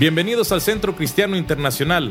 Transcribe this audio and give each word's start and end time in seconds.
Bienvenidos 0.00 0.50
al 0.50 0.62
Centro 0.62 0.96
Cristiano 0.96 1.36
Internacional. 1.36 2.10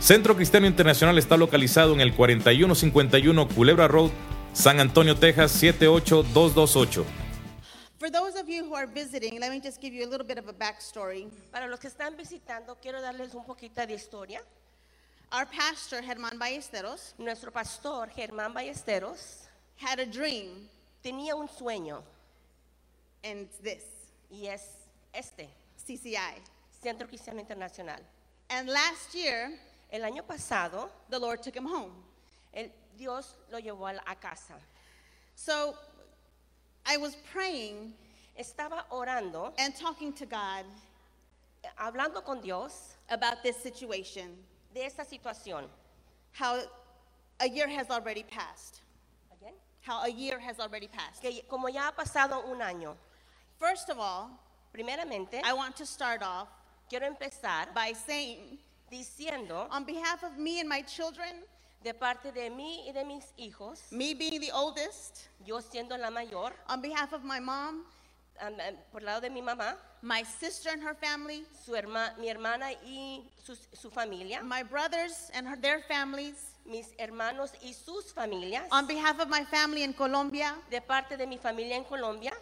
Centro 0.00 0.36
Cristiano 0.36 0.66
Internacional 0.66 1.16
está 1.16 1.38
localizado 1.38 1.94
en 1.94 2.02
el 2.02 2.14
4151 2.14 3.48
Culebra 3.48 3.88
Road, 3.88 4.10
San 4.52 4.80
Antonio, 4.80 5.16
Texas 5.16 5.50
78228. 5.52 7.06
For 7.98 8.10
those 8.10 8.38
of 8.38 8.50
you 8.50 8.66
who 8.66 8.76
are 8.76 8.86
visiting, 8.86 9.40
let 9.40 9.48
me 9.48 9.62
just 9.62 9.80
give 9.80 9.94
you 9.96 10.04
a 10.04 10.10
little 10.10 10.26
bit 10.26 10.36
of 10.36 10.46
a 10.46 10.52
backstory. 10.52 11.26
Para 11.50 11.68
los 11.68 11.80
que 11.80 11.88
están 11.88 12.18
visitando, 12.18 12.76
quiero 12.82 13.00
darles 13.00 13.32
un 13.32 13.46
poquito 13.46 13.80
de 13.86 13.94
historia. 13.94 14.42
Our 15.32 15.46
pastor, 15.46 16.02
Germán 16.02 16.38
Ballesteros, 16.38 17.14
Nuestro 17.16 17.50
pastor, 17.50 18.10
Germán 18.14 18.52
Ballesteros, 18.52 19.48
had 19.78 20.00
a 20.00 20.04
dream, 20.04 20.68
tenía 21.02 21.34
un 21.34 21.48
sueño 21.48 22.02
and 23.24 23.48
it's 23.48 23.56
this 23.62 23.84
y 24.30 24.48
es 24.48 24.60
este, 25.14 25.48
CCI. 25.86 26.59
Centro 26.82 27.06
Cristiano 27.06 27.40
Internacional. 27.40 28.00
And 28.48 28.68
last 28.68 29.14
year, 29.14 29.52
El 29.92 30.02
año 30.02 30.22
pasado, 30.22 30.88
the 31.08 31.18
Lord 31.18 31.42
took 31.42 31.56
him 31.56 31.66
home. 31.66 31.92
el- 32.54 32.70
Dios 32.96 33.34
lo 33.50 33.58
llevó 33.58 33.88
a, 33.88 34.14
casa. 34.14 34.54
So 35.34 35.74
I 36.86 36.96
was 36.96 37.16
praying 37.32 37.94
Estaba 38.38 38.84
orando, 38.90 39.52
and 39.58 39.74
talking 39.74 40.12
to 40.14 40.24
God 40.24 40.64
hablando 41.78 42.24
con 42.24 42.40
Dios 42.40 42.94
about 43.10 43.42
this 43.42 43.56
situation, 43.56 44.36
de 44.72 44.84
esta 44.84 45.04
situación. 45.04 45.68
how 46.32 46.62
a 47.40 47.48
year 47.48 47.68
has 47.68 47.90
already 47.90 48.22
passed. 48.22 48.80
Again? 49.32 49.54
How 49.80 50.04
a 50.04 50.08
year 50.08 50.38
has 50.38 50.58
already 50.60 50.88
passed. 50.88 51.20
Que 51.20 51.42
como 51.48 51.68
ya 51.68 51.88
ha 51.88 51.92
pasado 51.92 52.44
un 52.50 52.60
año, 52.60 52.96
First 53.58 53.90
of 53.90 53.98
all, 53.98 54.30
primeramente, 54.72 55.40
I 55.44 55.52
want 55.52 55.76
to 55.76 55.84
start 55.84 56.22
off 56.22 56.48
quiero 56.90 57.06
empezar 57.06 57.72
by 57.72 57.94
saying, 57.94 58.58
diciendo 58.90 59.68
on 59.70 59.84
behalf 59.84 60.22
of 60.24 60.36
me 60.36 60.58
and 60.60 60.68
my 60.68 60.82
children, 60.82 61.32
de 61.82 61.94
parte 61.94 62.30
de 62.32 62.50
mí 62.50 62.84
y 62.86 62.92
de 62.92 63.04
mis 63.04 63.24
hijos, 63.38 63.90
me 63.90 64.12
being 64.12 64.38
the 64.40 64.50
oldest, 64.52 65.28
yo 65.46 65.60
siendo 65.62 65.96
la 65.96 66.10
mayor, 66.10 66.52
on 66.68 66.82
behalf 66.82 67.12
of 67.14 67.22
my 67.24 67.40
mom, 67.40 67.84
por 68.92 69.00
lado 69.02 69.20
de 69.22 69.30
mi 69.30 69.40
mamá, 69.40 69.76
my 70.02 70.22
sister 70.24 70.70
and 70.70 70.82
her 70.82 70.94
family, 70.94 71.44
su 71.64 71.72
herma- 71.72 72.16
mi 72.18 72.28
hermana 72.28 72.72
y 72.84 73.22
su, 73.42 73.54
su 73.72 73.88
familia, 73.90 74.42
my 74.42 74.62
brothers 74.62 75.30
and 75.34 75.46
her, 75.46 75.56
their 75.56 75.80
families, 75.82 76.52
mis 76.66 76.86
hermanos 76.98 77.52
y 77.62 77.72
sus 77.72 78.12
familias, 78.12 78.66
on 78.72 78.86
behalf 78.86 79.18
of 79.20 79.28
my 79.28 79.44
family 79.44 79.82
in 79.82 79.92
Colombia, 79.94 80.54
de 80.70 80.80
parte 80.80 81.16
de 81.16 81.26
mi 81.26 81.38
familia 81.38 81.76
en 81.76 81.84
Colombia, 81.84 82.32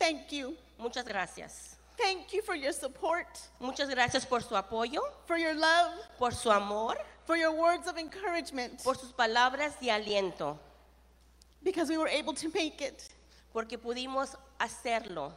thank 0.00 0.32
you. 0.32 0.56
muchas 0.78 1.04
gracias. 1.04 1.77
Thank 1.98 2.32
you 2.32 2.42
for 2.42 2.54
your 2.54 2.72
support, 2.72 3.26
Muchas 3.60 3.88
gracias 3.90 4.24
por 4.24 4.40
su 4.40 4.54
apoyo, 4.54 5.00
for 5.26 5.36
your 5.36 5.54
love, 5.54 5.92
por 6.16 6.30
su 6.30 6.50
amor, 6.50 6.96
for 7.26 7.36
your 7.36 7.52
words 7.52 7.88
of 7.88 7.98
encouragement, 7.98 8.82
por 8.84 8.94
sus 8.94 9.12
palabras 9.12 9.78
de 9.80 9.88
aliento, 9.88 10.56
because 11.62 11.90
we 11.90 11.98
were 11.98 12.08
able 12.08 12.32
to 12.32 12.48
make 12.54 12.80
it. 12.80 13.08
porque 13.52 13.78
pudimos 13.78 14.36
hacerlo. 14.60 15.32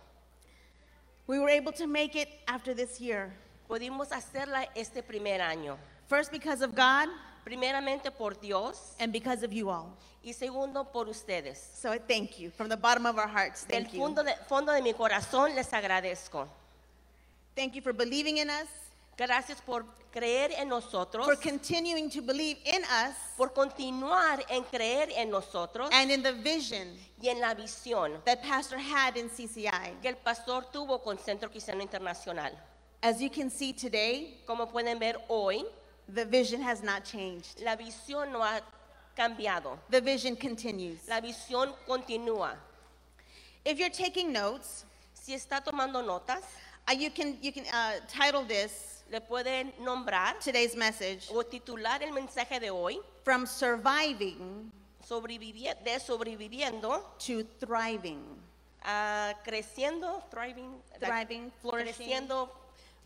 We 1.28 1.40
were 1.40 1.50
able 1.50 1.72
to 1.74 1.88
make 1.88 2.16
it 2.16 2.30
after 2.48 2.74
this 2.74 3.00
year. 3.00 3.34
Pudimos 3.70 4.12
hacerla 4.12 4.68
este 4.76 5.02
primer 5.02 5.40
año. 5.40 5.78
First, 6.08 6.32
because 6.32 6.62
of 6.62 6.76
God, 6.76 7.08
Primeramente 7.44 8.12
por 8.12 8.40
Dios 8.40 8.94
and 9.00 9.12
because 9.12 9.44
of 9.44 9.52
you 9.52 9.70
all. 9.70 9.96
y 10.24 10.34
segundo 10.34 10.84
por 10.92 11.08
ustedes. 11.10 11.58
So 11.74 11.92
I 11.92 11.98
thank 11.98 12.38
you 12.40 12.52
from 12.52 12.70
the 12.70 12.78
bottom 12.78 13.06
of 13.08 13.18
our 13.18 13.28
hearts. 13.28 13.66
Del 13.66 13.84
Thank 13.84 13.94
you. 13.94 14.00
fondo 14.00 14.24
de, 14.24 14.36
fondo 14.48 14.72
de 14.72 14.82
mi 14.82 14.94
corazón 14.94 15.56
les 15.56 15.72
agradezco. 15.74 16.48
Thank 17.56 17.74
you 17.76 17.82
for 17.82 17.94
believing 17.94 18.38
in 18.38 18.50
us, 18.50 18.68
Gracias 19.18 19.60
por 19.62 19.86
creer 20.12 20.52
en 20.58 20.70
nosotros, 20.70 21.26
for 21.26 21.36
continuing 21.36 22.10
to 22.10 22.22
believe 22.22 22.58
in 22.66 22.82
us 23.06 23.16
por 23.38 23.50
continuar 23.54 24.44
en 24.50 24.64
creer 24.64 25.10
en 25.16 25.30
nosotros 25.30 25.90
and 25.92 26.10
in 26.12 26.24
the 26.24 26.32
vision 26.32 26.88
y 27.22 27.28
en 27.30 27.40
la 27.40 27.54
visión 27.54 28.24
that 28.26 28.42
Pastor 28.42 28.78
had 28.80 29.16
in 29.18 29.30
CCI. 29.30 30.00
que 30.02 30.08
el 30.10 30.16
pastor 30.16 30.66
tuvo 30.72 31.02
con 31.04 31.18
Centro 31.20 31.50
Cristiano 31.50 31.82
Internacional. 31.82 32.52
As 33.04 33.20
you 33.20 33.30
can 33.30 33.50
see 33.52 33.74
today, 33.74 34.40
Como 34.48 34.68
pueden 34.72 34.98
ver 34.98 35.18
hoy, 35.28 35.66
the 36.14 36.26
vision 36.26 36.62
has 36.62 36.82
not 36.84 37.04
changed. 37.06 37.62
la 37.62 37.76
visión 37.76 38.32
no 38.32 38.40
ha 38.42 38.62
cambiado. 39.18 39.78
The 39.90 40.02
vision 40.02 40.36
continues. 40.36 41.08
La 41.08 41.20
visión 41.22 41.74
continúa. 41.88 42.56
If 43.66 43.78
you're 43.80 43.90
taking 43.90 44.32
notes, 44.32 44.86
Si 45.14 45.34
está 45.36 45.64
tomando 45.64 46.02
notas, 46.04 46.42
uh, 46.90 46.94
you 46.94 47.12
can, 47.12 47.38
you 47.44 47.52
can 47.52 47.64
uh, 47.72 48.00
title 48.08 48.44
this 48.44 49.04
le 49.12 49.20
pueden 49.22 49.72
nombrar 49.80 50.40
today's 50.40 50.76
message 50.76 51.28
o 51.32 51.44
titular 51.44 52.02
el 52.02 52.12
mensaje 52.12 52.60
de 52.60 52.72
hoy 52.72 53.00
From 53.24 53.46
Surviving 53.46 54.72
sobrevivi- 55.08 55.76
de 55.84 56.00
sobreviviendo 56.00 57.04
to 57.20 57.44
Thriving. 57.60 58.24
creciendo, 59.46 60.24
thriving, 60.32 60.82
Thriving, 61.00 61.52
flourishing. 61.62 61.94
creciendo, 61.94 62.50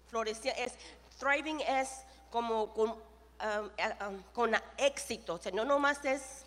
floreciendo. 0.10 0.58
Es, 0.58 0.78
thriving 1.20 1.60
es 1.68 2.05
como 2.35 2.73
con, 2.73 2.90
um, 2.90 4.22
con 4.34 4.53
éxito, 4.78 5.35
o 5.35 5.38
sea, 5.38 5.53
no 5.53 5.63
nomás 5.63 6.03
es 6.03 6.44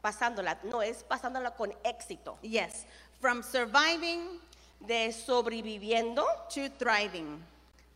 pasándola, 0.00 0.60
no, 0.62 0.80
es 0.82 1.02
pasándola 1.02 1.50
con 1.56 1.74
éxito. 1.82 2.38
Yes, 2.42 2.86
from 3.20 3.42
surviving 3.42 4.40
De 4.78 5.12
sobreviviendo, 5.12 6.24
to 6.48 6.70
thriving. 6.78 7.44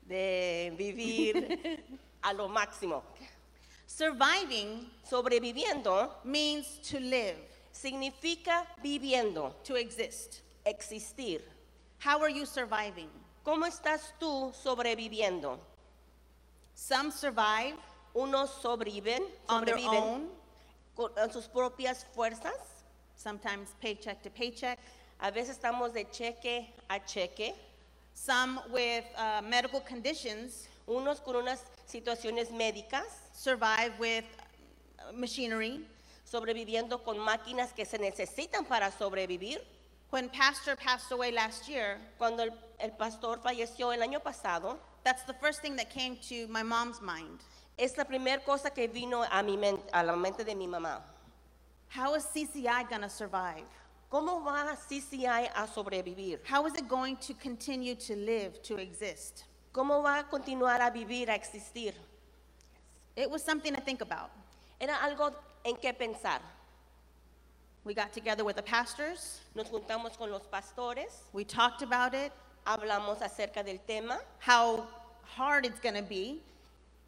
de 0.08 0.72
vivir 0.76 1.84
a 2.22 2.32
lo 2.32 2.48
máximo. 2.48 3.04
Surviving 3.86 4.90
Sobreviviendo 5.08 6.14
means 6.24 6.80
to 6.90 6.98
live, 6.98 7.38
significa 7.70 8.66
viviendo, 8.82 9.54
to 9.62 9.76
exist. 9.76 10.42
existir. 10.64 11.42
How 12.00 12.20
are 12.22 12.32
you 12.32 12.44
surviving? 12.44 13.08
¿Cómo 13.44 13.66
estás 13.66 14.14
tú 14.18 14.52
sobreviviendo? 14.52 15.60
Some 16.76 17.10
survive 17.10 17.74
Unos 18.14 18.48
sobreviven, 18.62 19.22
on 19.48 19.64
their 19.64 19.76
sobreviven 19.76 20.02
own, 20.02 20.28
con 20.94 21.10
con 21.14 21.30
sus 21.32 21.48
propias 21.48 22.04
fuerzas. 22.14 22.84
sometimes 23.16 23.74
paycheck 23.80 24.22
to 24.22 24.30
paycheck. 24.30 24.78
A 25.20 25.30
veces 25.32 25.58
estamos 25.58 25.92
de 25.92 26.04
cheque 26.04 26.66
a 26.88 27.00
cheque. 27.00 27.54
Some 28.14 28.60
with 28.70 29.04
uh, 29.16 29.42
medical 29.42 29.80
conditions 29.80 30.68
Unos 30.86 31.20
con 31.24 31.34
unas 31.36 31.62
situaciones 31.88 32.50
médicas, 32.52 33.06
survive 33.32 33.92
with 33.98 34.24
uh, 35.00 35.12
machinery. 35.12 35.80
sobreviviendo 36.24 37.02
con 37.02 37.18
máquinas 37.18 37.72
que 37.74 37.84
se 37.84 37.98
necesitan 37.98 38.66
para 38.68 38.90
sobrevivir. 38.90 39.60
When 40.10 40.28
Pastor 40.28 40.76
passed 40.76 41.10
away 41.10 41.32
last 41.32 41.66
year, 41.68 41.98
Cuando 42.18 42.42
el, 42.42 42.52
el 42.78 42.92
pastor 42.92 43.40
falleció 43.42 43.92
el 43.92 44.02
año 44.02 44.20
pasado, 44.20 44.78
that's 45.06 45.22
the 45.22 45.34
first 45.34 45.62
thing 45.62 45.76
that 45.76 45.88
came 45.88 46.16
to 46.28 46.48
my 46.48 46.64
mom's 46.64 47.00
mind. 47.00 47.38
es 47.78 47.96
la 47.96 48.02
primera 48.04 48.44
cosa 48.44 48.70
que 48.70 48.88
vino 48.88 49.24
a, 49.30 49.40
mi 49.40 49.56
men- 49.56 49.78
a 49.92 50.02
la 50.02 50.16
mente 50.16 50.42
de 50.44 50.54
mi 50.54 50.66
mamá. 50.66 51.00
How 51.88 52.14
is 52.14 52.24
CCI 52.24 52.88
going 52.90 53.02
to 53.02 53.08
survive? 53.08 53.62
¿Cómo 54.10 54.44
va 54.44 54.76
CCI 54.88 55.48
a 55.54 55.68
sobrevivir? 55.68 56.38
How 56.44 56.66
is 56.66 56.74
it 56.74 56.88
going 56.88 57.16
to 57.18 57.34
continue 57.34 57.94
to 57.94 58.16
live, 58.16 58.60
to 58.64 58.78
exist? 58.78 59.44
¿Cómo 59.72 60.02
va 60.02 60.20
a 60.20 60.24
continuar 60.24 60.80
a 60.80 60.90
vivir, 60.90 61.28
a 61.28 61.34
existir? 61.34 61.92
It 63.14 63.30
was 63.30 63.44
something 63.44 63.74
to 63.74 63.80
think 63.80 64.00
about. 64.00 64.30
Era 64.80 64.94
algo 65.04 65.32
en 65.64 65.76
qué 65.76 65.96
pensar. 65.96 66.40
We 67.84 67.94
got 67.94 68.12
together 68.12 68.44
with 68.44 68.56
the 68.56 68.62
pastors, 68.62 69.40
Nos 69.54 69.68
juntamos 69.68 70.18
con 70.18 70.32
los 70.32 70.42
pastores, 70.52 71.22
we 71.32 71.44
talked 71.44 71.82
about 71.82 72.14
it, 72.14 72.32
hablamos 72.66 73.22
acerca 73.22 73.62
del 73.62 73.78
tema, 73.86 74.18
how 74.40 74.86
hard 75.36 75.64
it's 75.64 75.80
going 75.80 75.94
to 75.94 76.02
be 76.02 76.40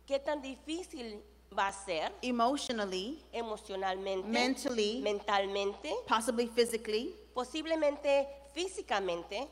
qué 0.07 0.19
tan 0.25 0.41
difícil 0.41 1.19
va 1.57 1.69
a 1.69 1.73
ser 1.73 2.11
emotionally, 2.23 3.19
emocionalmente, 3.35 4.25
Mentally. 4.27 5.01
mentalmente, 5.03 5.91
possibly 6.07 6.47
physically. 6.47 7.15
posiblemente 7.35 8.27
físicamente, 8.55 9.49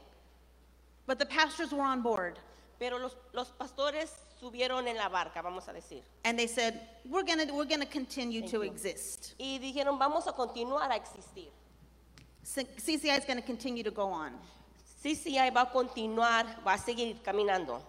But 1.07 1.19
the 1.19 1.27
pastors 1.27 1.73
were 1.73 1.83
on 1.85 2.03
board 2.03 2.39
pero 2.79 2.99
los, 2.99 3.17
los 3.33 3.51
pastores 3.53 4.11
subieron 4.39 4.87
en 4.87 4.97
la 4.97 5.09
barca, 5.09 5.41
vamos 5.43 5.67
a 5.69 5.73
decir, 5.73 6.03
and 6.25 6.39
they 6.39 6.47
said, 6.47 6.79
We're 7.09 7.23
going 7.25 7.47
to 7.47 7.55
we're 7.55 7.65
to 7.65 7.87
continue 7.87 8.41
Thank 8.41 8.51
to 8.53 8.57
you. 8.59 8.71
exist. 8.71 9.35
y 9.39 9.59
dijeron, 9.59 9.99
vamos 9.99 10.27
a 10.27 10.33
continuar 10.33 10.91
a 10.91 10.97
existir. 10.97 11.49
CCI 12.45 13.19
is 13.19 13.25
going 13.25 13.39
to 13.41 13.47
continue 13.47 13.83
to 13.83 13.91
go 13.91 14.09
on. 14.09 14.33
CCI 15.15 15.51
va 15.55 15.63
a 15.63 15.67
continuar, 15.71 16.45
va 16.67 16.73
a 16.75 16.79
seguir 16.79 17.23
caminando. 17.23 17.81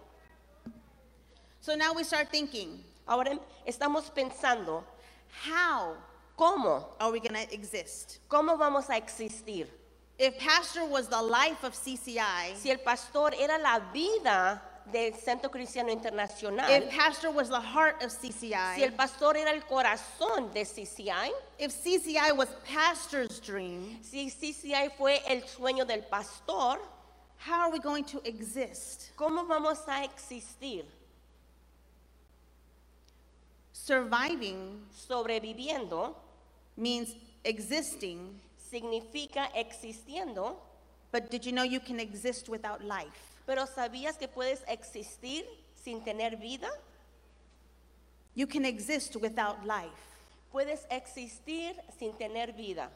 So 1.60 1.74
now 1.74 1.92
we 1.92 2.04
start 2.04 2.30
thinking, 2.30 2.84
Ahora 3.06 3.30
em- 3.30 3.40
estamos 3.66 4.10
pensando, 4.14 4.84
how 5.44 5.96
¿cómo? 6.36 6.84
are 7.00 7.10
we 7.10 7.18
going 7.20 7.34
to 7.34 7.52
exist? 7.52 8.18
¿Cómo 8.28 8.56
vamos 8.56 8.88
a 8.90 8.96
existir? 8.96 9.66
If 10.18 10.38
pastor 10.38 10.84
was 10.86 11.08
the 11.08 11.20
life 11.20 11.64
of 11.64 11.74
CCI, 11.74 12.54
Si 12.56 12.70
el 12.70 12.78
pastor 12.78 13.32
era 13.34 13.58
la 13.58 13.80
vida 13.92 14.60
del 14.92 15.14
Centro 15.14 15.50
Cristiano 15.50 15.90
Internacional, 15.90 16.70
if 16.70 16.90
Pastor 16.90 17.30
was 17.30 17.48
the 17.48 17.60
heart 17.60 18.02
of 18.02 18.10
si 18.10 18.54
el 18.82 18.92
pastor 18.92 19.36
era 19.36 19.50
el 19.52 19.62
corazón 19.62 20.52
de 20.52 20.64
CCI, 20.64 21.30
if 21.58 21.72
CCI 21.72 22.32
was 22.36 22.48
Pastor's 22.64 23.40
dream, 23.40 23.98
si 24.02 24.30
CCI 24.30 24.90
fue 24.96 25.20
el 25.26 25.42
sueño 25.42 25.86
del 25.86 26.02
pastor, 26.04 26.78
how 27.38 27.60
are 27.60 27.70
we 27.70 27.78
going 27.78 28.04
to 28.04 28.20
exist? 28.24 29.12
¿cómo 29.16 29.46
vamos 29.46 29.86
a 29.86 30.04
existir? 30.04 30.84
Surviving 33.72 34.86
Sobreviviendo 34.92 36.14
means 36.76 37.14
existing, 37.44 38.38
significa 38.58 39.48
existiendo, 39.54 40.56
but 41.10 41.30
did 41.30 41.46
you 41.46 41.52
know 41.52 41.62
you 41.62 41.80
can 41.80 41.98
exist 41.98 42.48
without 42.48 42.84
life? 42.84 43.28
pero 43.48 43.66
¿sabías 43.66 44.18
que 44.18 44.28
puedes 44.28 44.62
existir 44.68 45.46
sin 45.74 46.04
tener 46.04 46.36
vida? 46.36 46.68
You 48.34 48.46
can 48.46 48.66
exist 48.66 49.16
without 49.16 49.64
life. 49.64 49.88
Puedes 50.52 50.86
existir 50.90 51.74
sin 51.98 52.12
tener 52.12 52.52
vida. 52.52 52.90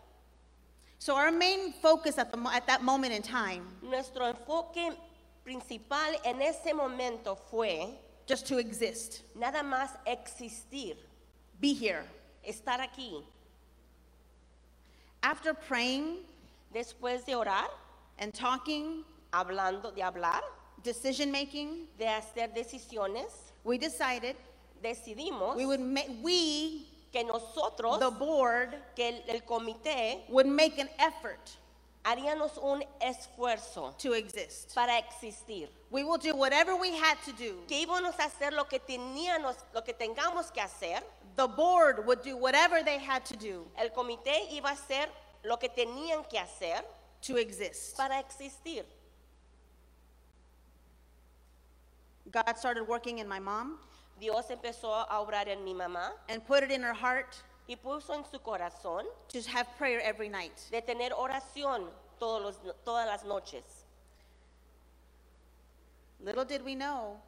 So 1.04 1.16
our 1.16 1.32
main 1.32 1.72
focus 1.72 2.16
at, 2.16 2.30
the, 2.30 2.36
mo- 2.36 2.52
at 2.52 2.64
that 2.68 2.80
moment 2.84 3.12
in 3.12 3.22
time, 3.22 3.66
Nuestro 3.82 4.26
enfoque 4.26 4.92
principal 5.42 6.14
en 6.24 6.40
ese 6.40 6.72
momento 6.72 7.36
fue 7.50 7.88
just 8.24 8.46
to 8.46 8.58
exist, 8.58 9.22
nada 9.36 9.64
más 9.64 9.88
existir, 10.06 10.94
be 11.60 11.74
here. 11.74 12.04
estar 12.48 12.78
aquí. 12.78 13.20
After 15.24 15.54
praying 15.54 16.18
Después 16.72 17.26
de 17.26 17.34
orar, 17.34 17.68
and 18.20 18.32
talking, 18.32 19.04
hablando, 19.32 19.92
de 19.92 20.02
hablar, 20.02 20.40
decision 20.84 21.32
making, 21.32 21.88
de 21.98 22.06
hacer 22.06 22.54
decisiones, 22.54 23.50
we 23.64 23.76
decided 23.76 24.36
decidimos 24.80 25.56
we 25.56 25.66
would 25.66 25.80
make 25.80 26.08
we 26.22 26.86
que 27.12 27.22
nosotros, 27.24 27.98
the 27.98 28.10
board 28.10 28.74
que 28.96 29.08
el, 29.08 29.22
el 29.28 29.40
comité, 29.42 30.20
would 30.28 30.46
make 30.46 30.78
an 30.78 30.88
effort 30.98 31.50
haríamos 32.04 32.58
un 32.62 32.82
esfuerzo 33.00 33.96
to 33.98 34.12
exist. 34.14 34.74
para 34.74 34.98
existir. 34.98 35.68
We 35.90 36.04
will 36.04 36.18
do 36.18 36.34
whatever 36.34 36.74
we 36.76 36.96
had 36.96 37.16
to 37.24 37.32
do. 37.32 37.62
Que 37.68 37.86
íbamos 37.86 38.18
a 38.18 38.24
hacer 38.24 38.52
lo 38.52 38.64
que 38.64 38.80
teníamos, 38.80 39.56
lo 39.74 39.82
que 39.82 39.92
tengamos 39.92 40.52
que 40.52 40.60
hacer. 40.62 41.00
The 41.36 41.46
board 41.48 42.04
would 42.06 42.22
do 42.22 42.36
whatever 42.36 42.82
they 42.82 42.98
had 42.98 43.24
to 43.26 43.36
do 43.36 43.66
El 43.78 43.88
comité 43.90 44.50
iba 44.52 44.70
a 44.70 44.72
hacer 44.72 45.08
lo 45.44 45.56
que 45.56 45.68
tenían 45.68 46.28
que 46.28 46.38
hacer 46.38 46.82
to 47.22 47.36
exist. 47.36 47.96
para 47.96 48.18
existir. 48.18 48.84
God 52.30 52.56
started 52.56 52.86
working 52.86 53.18
in 53.18 53.28
my 53.28 53.38
mom 53.38 53.78
Dios 54.22 54.48
empezó 54.50 54.94
a 54.94 55.18
obrar 55.20 55.48
en 55.48 55.64
mi 55.64 55.74
mamá 55.74 56.12
and 56.28 56.46
put 56.46 56.62
it 56.62 56.70
in 56.70 56.80
her 56.84 56.94
heart 56.94 57.34
y 57.68 57.74
puso 57.74 58.14
en 58.14 58.24
su 58.24 58.38
corazón 58.38 59.04
to 59.28 59.40
have 59.50 59.66
prayer 59.76 59.98
every 60.00 60.28
night. 60.28 60.56
de 60.70 60.80
tener 60.80 61.10
oración 61.12 61.90
todos 62.20 62.40
los- 62.40 62.74
todas 62.84 63.04
las 63.08 63.24
noches. 63.24 63.64
Little 66.20 66.44
did 66.44 66.62
we 66.64 66.76
know 66.76 67.20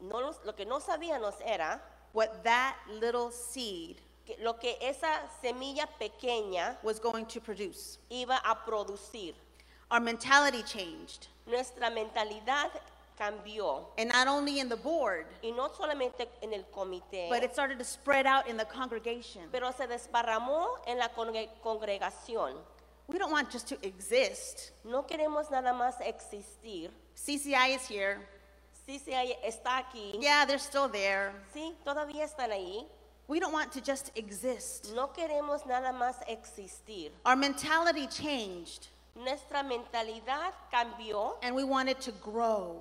No 0.00 0.18
los- 0.18 0.40
lo 0.44 0.52
que 0.54 0.64
no 0.64 0.80
sabíamos 0.80 1.34
era 1.46 1.80
what 2.12 2.42
that 2.42 2.74
little 2.88 3.30
seed 3.30 3.98
que 4.26 4.36
lo 4.40 4.54
que 4.54 4.76
esa 4.80 5.20
semilla 5.40 5.86
pequeña 6.00 6.76
was 6.82 6.98
going 6.98 7.24
to 7.26 7.40
produce. 7.40 7.98
iba 8.10 8.40
a 8.44 8.56
producir. 8.66 9.34
Our 9.92 10.00
mentality 10.00 10.64
changed. 10.64 11.28
Nuestra 11.46 11.90
mentalidad 11.90 12.70
cambió 13.18 13.86
And 13.98 14.10
not 14.12 14.26
only 14.28 14.60
in 14.60 14.68
the 14.68 14.76
board, 14.76 15.26
y 15.42 15.50
no 15.50 15.68
solamente 15.68 16.28
en 16.42 16.52
el 16.54 16.64
comité, 16.72 17.28
but 17.28 17.42
it 17.42 17.52
started 17.52 17.78
to 17.78 17.84
spread 17.84 18.26
out 18.26 18.46
in 18.46 18.56
the 18.56 18.64
congregation. 18.66 19.48
pero 19.50 19.70
se 19.72 19.86
desparramó 19.86 20.66
en 20.86 20.98
la 20.98 21.08
congre- 21.08 21.48
congregación. 21.62 22.56
We 23.08 23.18
don't 23.18 23.32
want 23.32 23.50
just 23.50 23.68
to 23.68 23.76
exist. 23.86 24.70
No 24.84 25.02
queremos 25.02 25.50
nada 25.50 25.72
más 25.72 26.00
existir. 26.00 26.90
CCI 27.14 27.74
is 27.74 27.86
here. 27.88 28.18
Sí, 28.86 28.98
sí, 28.98 29.12
ahí 29.12 29.36
está 29.44 29.78
aquí. 29.78 30.18
Yeah, 30.20 30.44
they're 30.44 30.58
still 30.58 30.88
there. 30.88 31.32
Sí, 31.52 31.74
todavía 31.84 32.24
están 32.24 32.50
ahí. 32.50 32.86
We 33.28 33.38
don't 33.38 33.52
want 33.52 33.72
to 33.72 33.80
just 33.80 34.10
exist. 34.16 34.92
No 34.94 35.08
queremos 35.08 35.64
nada 35.66 35.92
más 35.92 36.16
existir. 36.26 37.12
Our 37.24 37.36
mentality 37.36 38.06
changed 38.06 38.88
Nuestra 39.14 39.62
mentalidad 39.62 40.52
cambió 40.72 41.34
and 41.42 41.54
we 41.54 41.64
wanted 41.64 42.00
to 42.00 42.12
grow. 42.12 42.80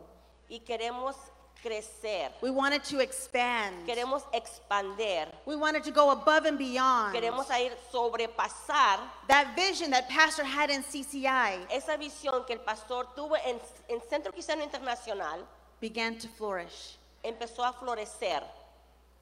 Y 0.52 0.60
queremos 0.60 1.16
crecer. 1.64 2.32
We 2.42 2.52
wanted 2.52 2.84
to 2.86 3.00
expand. 3.00 3.88
Queremos 3.88 4.24
expander. 4.34 5.28
We 5.46 5.56
wanted 5.56 5.84
to 5.86 5.92
go 5.92 6.12
above 6.12 6.46
and 6.46 6.58
beyond. 6.58 7.16
Queremos 7.16 7.50
a 7.50 7.60
ir 7.60 7.72
sobrepasar 7.92 9.00
That 9.28 9.56
vision 9.56 9.90
that 9.92 10.10
Pastor 10.10 10.44
had 10.44 10.70
in 10.70 10.84
CCI 10.84 11.68
esa 11.72 11.98
visión 11.98 12.46
que 12.46 12.54
el 12.54 12.60
pastor 12.60 13.08
tuvo 13.16 13.38
en, 13.46 13.60
en 13.90 14.02
Centro 14.10 14.32
Cristiano 14.32 14.62
Internacional. 14.64 15.40
began 15.80 16.18
to 16.18 16.28
flourish. 16.28 16.98
Empezó 17.24 17.64
a 17.64 17.74
florecer. 17.74 18.44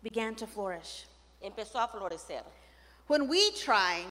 Began 0.02 0.34
to 0.36 0.48
flourish. 0.48 1.06
Empezó 1.44 1.76
a 1.76 1.88
florecer. 1.88 2.42
When 3.08 3.28
we 3.28 3.52
try, 3.52 4.06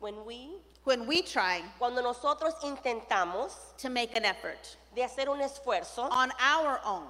When 0.00 0.26
we, 0.26 0.50
when 0.84 1.06
we 1.06 1.22
try 1.22 1.62
cuando 1.78 2.02
nosotros 2.02 2.54
intentamos 2.62 3.52
to 3.78 3.88
make 3.90 4.16
an 4.16 4.24
effort 4.24 4.76
de 4.94 5.02
hacer 5.02 5.28
un 5.28 5.40
esfuerzo 5.40 6.10
on 6.10 6.30
our 6.40 6.80
own, 6.84 7.06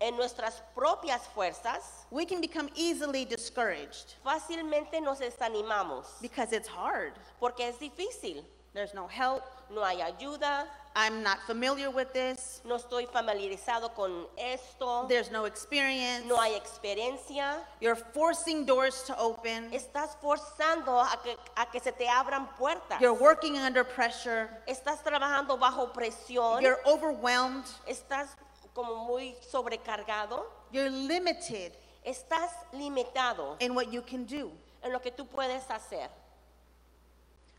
en 0.00 0.16
nuestras 0.16 0.60
propias 0.76 1.20
fuerzas, 1.34 2.04
we 2.10 2.24
can 2.26 2.40
become 2.40 2.68
easily 2.74 3.24
discouraged 3.24 4.14
fácilmente 4.24 5.00
nos 5.02 5.20
desanimamos 5.20 6.20
because 6.20 6.52
it's 6.52 6.68
hard. 6.68 7.12
porque 7.40 7.60
es 7.60 7.76
difícil. 7.76 8.42
There's 8.74 8.92
no 8.92 9.06
help. 9.06 9.42
No 9.70 9.82
hay 9.82 10.02
ayuda, 10.02 10.66
I'm 10.98 11.22
not 11.22 11.42
familiar 11.46 11.90
with 11.90 12.14
this. 12.14 12.62
no 12.64 12.76
estoy 12.76 13.06
familiarizado 13.06 13.94
con 13.94 14.26
esto, 14.38 15.06
There's 15.06 15.30
no 15.30 15.44
experience. 15.44 16.24
no 16.24 16.36
hay 16.40 16.54
experiencia. 16.56 17.58
You're 17.82 17.96
forcing 17.96 18.64
doors 18.64 19.02
to 19.02 19.14
open. 19.18 19.70
Estás 19.72 20.16
forzando 20.22 20.98
a 20.98 21.20
que, 21.22 21.36
a 21.54 21.66
que 21.70 21.80
se 21.80 21.92
te 21.92 22.06
abran 22.08 22.48
puertas. 22.56 22.98
You're 22.98 23.12
working 23.12 23.58
under 23.58 23.84
pressure. 23.84 24.48
Estás 24.66 25.02
trabajando 25.04 25.58
bajo 25.58 25.92
presión. 25.92 26.62
You're 26.62 26.80
overwhelmed. 26.86 27.66
Estás 27.86 28.28
como 28.74 29.06
muy 29.06 29.36
sobrecargado. 29.52 30.44
You're 30.72 30.88
limited 30.90 31.72
Estás 32.06 32.50
limitado 32.72 33.56
in 33.60 33.74
what 33.74 33.92
you 33.92 34.00
can 34.00 34.24
do. 34.24 34.50
en 34.82 34.92
lo 34.92 35.00
que 35.00 35.10
tú 35.10 35.26
puedes 35.26 35.68
hacer. 35.70 36.08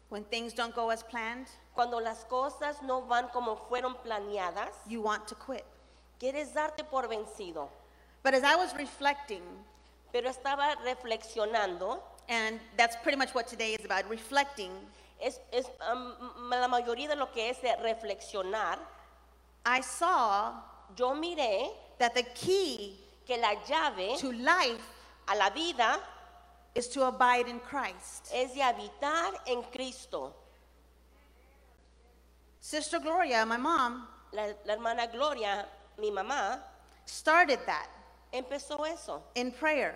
When 0.09 0.23
things 0.25 0.53
don't 0.53 0.73
go 0.73 0.89
as 0.89 1.03
planned, 1.03 1.47
Cuando 1.75 1.99
las 1.99 2.23
cosas 2.25 2.81
no 2.81 3.01
van 3.01 3.27
como 3.29 3.55
fueron 3.69 3.95
planeadas, 4.03 4.73
you 4.87 5.01
want 5.01 5.27
to 5.27 5.35
quit. 5.35 5.65
quieres 6.19 6.53
darte 6.53 6.83
por 6.89 7.07
vencido. 7.07 7.69
But 8.23 8.33
as 8.33 8.43
I 8.43 8.55
was 8.55 8.73
reflecting, 8.75 9.43
Pero 10.11 10.29
estaba 10.29 10.75
reflexionando, 10.85 11.99
and 12.29 12.59
that's 12.77 12.95
pretty 13.03 13.17
much 13.17 13.33
what 13.35 13.47
today 13.47 13.73
is 13.73 13.83
about 13.85 14.09
reflecting, 14.09 14.71
es, 15.19 15.39
es, 15.51 15.65
um, 15.91 16.49
la 16.49 16.67
mayoría 16.67 17.09
de 17.09 17.15
lo 17.15 17.27
que 17.27 17.49
es 17.49 17.61
de 17.61 17.75
reflexionar, 17.83 18.79
I 19.65 19.81
saw 19.81 20.53
yo 20.95 21.13
miré 21.13 21.69
that 21.99 22.13
the 22.15 22.23
key 22.33 22.95
que 23.25 23.37
la 23.37 23.55
llave 23.67 24.17
to 24.17 24.31
life 24.31 24.81
a 25.27 25.35
la 25.35 25.49
vida 25.49 25.99
is 26.77 26.87
to 26.87 27.03
abide 27.05 27.47
in 27.47 27.59
Christ. 27.59 28.31
es 28.33 28.53
de 28.53 28.61
habitar 28.61 29.33
en 29.47 29.63
Cristo. 29.71 30.33
Sister 32.59 32.99
Gloria, 32.99 33.45
my 33.45 33.57
mom, 33.57 34.07
La, 34.33 34.47
la 34.65 34.73
hermana 34.73 35.07
Gloria, 35.07 35.65
mi 35.97 36.11
mamá, 36.11 36.59
started 37.05 37.59
that 37.65 37.87
empezó 38.33 38.85
eso 38.85 39.23
in 39.35 39.51
prayer, 39.51 39.95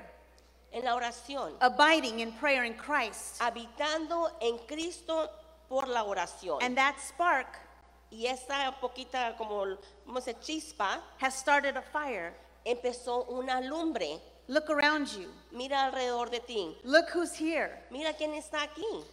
en 0.71 0.85
la 0.85 0.95
oración, 0.95 1.51
abiding 1.59 2.21
in 2.21 2.31
prayer 2.31 2.63
in 2.63 2.73
Christ. 2.73 3.39
habitando 3.39 4.31
en 4.41 4.57
Cristo 4.67 5.29
por 5.69 5.85
la 5.87 6.03
oración. 6.03 6.59
And 6.61 6.77
that 6.77 6.95
spark 6.99 7.59
y 8.09 8.25
esa 8.25 8.73
poquita 8.81 9.35
como, 9.37 9.77
como 10.05 10.19
se 10.21 10.33
chispa, 10.35 10.99
has 11.19 11.37
started 11.37 11.75
a 11.77 11.81
fire. 11.81 12.33
empezó 12.65 13.27
una 13.29 13.59
lumbre. 13.61 14.19
Look 14.51 14.69
around 14.69 15.07
you. 15.15 15.29
Mira 15.53 15.85
alrededor 15.89 16.29
de 16.29 16.39
ti. 16.41 16.75
Look 16.83 17.09
who's 17.11 17.33
here. 17.33 17.71
Mira 17.89 18.11
quién 18.13 18.33
está 18.35 18.63
aquí. 18.63 19.05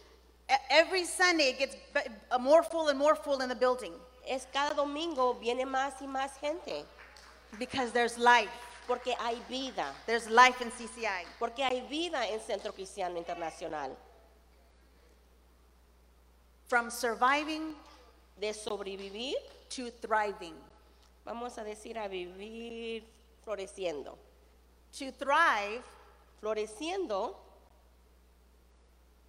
E- 0.49 0.57
Every 0.69 1.05
Sunday 1.05 1.51
it 1.51 1.59
gets 1.59 1.75
b- 1.93 2.01
uh, 2.29 2.37
more 2.37 2.61
full 2.61 2.89
and 2.89 2.99
more 2.99 3.15
full 3.15 3.39
in 3.41 3.47
the 3.47 3.55
building 3.55 3.93
Es 4.27 4.47
cada 4.51 4.75
domingo 4.75 5.33
viene 5.39 5.63
más 5.65 5.93
y 6.01 6.07
más 6.07 6.31
gente 6.41 6.83
because 7.57 7.91
there's 7.93 8.17
life. 8.17 8.51
porque 8.85 9.15
hay 9.17 9.37
vida, 9.47 9.93
There's 10.05 10.27
life 10.29 10.59
in 10.61 10.71
CCI. 10.71 11.23
porque 11.39 11.59
hay 11.63 11.81
vida 11.87 12.27
en 12.27 12.41
Centro 12.41 12.73
Cristiano 12.73 13.17
Internacional. 13.17 13.95
From 16.67 16.89
surviving 16.91 17.75
De 18.39 18.51
sobrevivir, 18.53 19.35
to 19.69 19.89
thriving. 20.01 20.55
vamos 21.25 21.57
a 21.57 21.63
decir, 21.63 21.97
a 21.97 22.07
vivir 22.09 23.03
floreciendo. 23.45 24.17
To 24.97 25.11
thrive, 25.11 25.83
Floreciendo, 26.41 27.35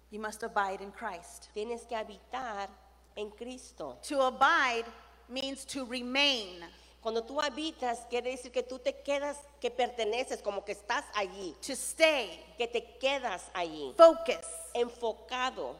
you 0.09 0.19
must 0.19 0.43
abide 0.43 0.81
in 0.81 0.91
Christ. 0.91 1.49
tienes 1.55 1.87
que 1.87 1.95
habitar 1.95 2.67
en 3.15 3.29
Cristo. 3.31 3.97
To 4.03 4.21
abide 4.21 4.85
means 5.29 5.65
to 5.65 5.85
remain. 5.85 6.63
Cuando 7.01 7.21
tú 7.21 7.41
habitas, 7.41 8.07
quiere 8.09 8.31
decir 8.31 8.51
que 8.51 8.61
tú 8.61 8.79
te 8.79 8.93
quedas, 8.93 9.37
que 9.59 9.71
perteneces, 9.71 10.41
como 10.43 10.63
que 10.63 10.73
estás 10.73 11.03
allí, 11.15 11.55
to 11.61 11.73
stay, 11.73 12.39
que 12.57 12.67
te 12.67 12.97
quedas 12.99 13.49
allí, 13.53 13.93
focus. 13.97 14.45
enfocado. 14.75 15.75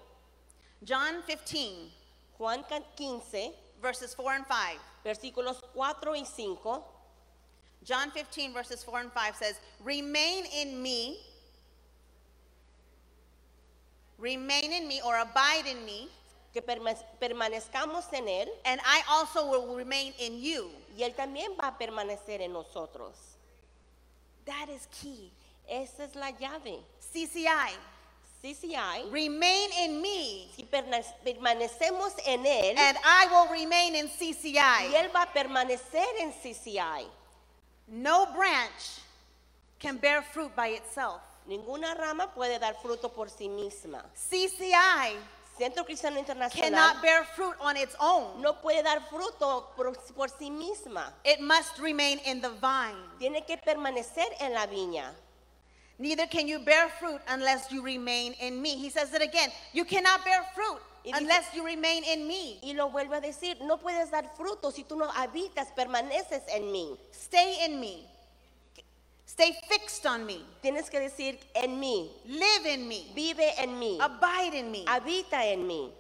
John 0.84 1.24
15, 1.28 1.92
Juan 2.40 2.66
15, 2.96 3.54
verses 3.80 4.16
4 4.16 4.32
and 4.32 4.46
5. 4.48 4.82
versículos 5.04 5.64
4 5.74 6.16
y 6.16 6.26
5. 6.26 6.91
John 7.84 8.12
15, 8.12 8.54
verses 8.54 8.84
4 8.84 9.00
and 9.00 9.12
5 9.12 9.36
says, 9.36 9.60
Remain 9.84 10.46
in 10.56 10.82
me, 10.82 11.18
remain 14.20 14.72
in 14.72 14.88
me, 14.88 15.02
or 15.06 15.18
abide 15.18 15.66
in 15.66 15.84
me, 15.86 16.08
que 16.54 16.62
permanezcamos 16.62 18.12
en 18.14 18.28
Él 18.28 18.48
and 18.66 18.82
I 18.86 19.02
also 19.10 19.50
will 19.50 19.76
remain 19.76 20.14
in 20.20 20.38
you. 20.38 20.70
y 20.96 21.04
Él 21.04 21.16
también 21.16 21.56
va 21.58 21.70
a 21.70 21.78
permanecer 21.78 22.42
en 22.42 22.54
nosotros. 22.54 23.16
That 24.46 24.70
is 24.70 24.88
key. 24.92 25.32
Esa 25.70 26.04
es 26.04 26.16
la 26.16 26.32
llave. 26.32 26.80
CCI, 27.14 27.72
CCI, 28.44 29.12
remain 29.12 29.70
in 29.84 30.02
me, 30.02 30.50
si 30.56 30.64
permanecemos 30.64 32.14
en 32.26 32.46
Él 32.46 32.78
and 32.78 32.98
I 33.04 33.28
will 33.32 33.50
remain 33.52 33.96
in 33.96 34.08
y 34.08 34.34
CCI. 34.34 34.94
Él 34.94 35.12
va 35.14 35.24
a 35.24 35.34
permanecer 35.34 36.08
en 36.20 36.34
CCI. 36.34 37.08
No 37.88 38.28
branch 38.34 39.02
can 39.80 39.98
bear 39.98 40.22
fruit 40.22 40.56
by 40.56 40.70
itself. 40.70 41.22
Ninguna 41.48 41.98
rama 41.98 42.30
puede 42.36 42.60
dar 42.60 42.76
fruto 42.82 43.10
por 43.14 43.28
sí 43.28 43.50
misma. 43.50 44.04
CCI 44.16 45.18
Centro 45.58 45.84
Cristiano 45.84 46.18
Internacional 46.18 46.72
cannot 46.72 47.02
bear 47.02 47.24
fruit 47.36 47.56
on 47.60 47.78
its 47.78 47.96
own. 48.00 48.42
no 48.42 48.54
puede 48.54 48.84
dar 48.84 49.00
fruto 49.10 49.68
por, 49.76 49.92
por 50.16 50.28
sí 50.28 50.50
misma. 50.50 51.12
It 51.24 51.42
must 51.42 51.78
remain 51.80 52.20
in 52.26 52.42
the 52.42 52.50
vine. 52.50 52.98
Tiene 53.20 53.46
que 53.46 53.58
permanecer 53.58 54.26
en 54.40 54.54
la 54.54 54.66
viña. 54.66 55.12
Neither 56.00 56.26
can 56.26 56.48
you 56.48 56.60
bear 56.60 56.90
fruit 57.00 57.22
unless 57.28 57.72
you 57.72 57.84
remain 57.84 58.34
in 58.40 58.60
me. 58.60 58.76
He 58.76 58.90
says 58.90 59.14
it 59.14 59.22
again. 59.22 59.52
You 59.72 59.86
cannot 59.86 60.26
bear 60.26 60.44
fruit 60.56 60.82
Y 61.04 61.12
dice- 61.12 61.18
unless 61.22 61.54
you 61.54 61.64
remain 61.64 62.04
in 62.04 62.28
me. 62.28 62.60
Y 62.62 62.74
lo 62.74 62.90
vuelve 62.90 63.16
a 63.18 63.22
decir, 63.22 63.60
no 63.62 63.78
puedes 63.80 64.12
dar 64.12 64.36
fruto 64.36 64.72
si 64.72 64.84
tú 64.84 64.96
no 64.96 65.10
habitas, 65.12 65.72
permaneces 65.74 66.44
en 66.48 66.72
mí. 66.72 66.96
Stay 67.12 67.66
in 67.66 67.80
me. 67.80 68.06
Stay 69.26 69.54
fixed 69.70 70.06
on 70.06 70.26
me. 70.26 70.44
Tienes 70.62 70.90
que 70.90 71.00
decir 71.00 71.40
en 71.54 71.80
mí, 71.80 72.12
Live 72.26 72.74
in 72.74 72.88
me. 72.88 73.06
vive 73.16 73.54
en 73.62 73.80
mí, 73.80 73.98
Abide 74.02 74.58
in 74.60 74.72
me. 74.72 74.84
habita 74.88 75.46
en 75.46 75.66
mí. 75.66 75.92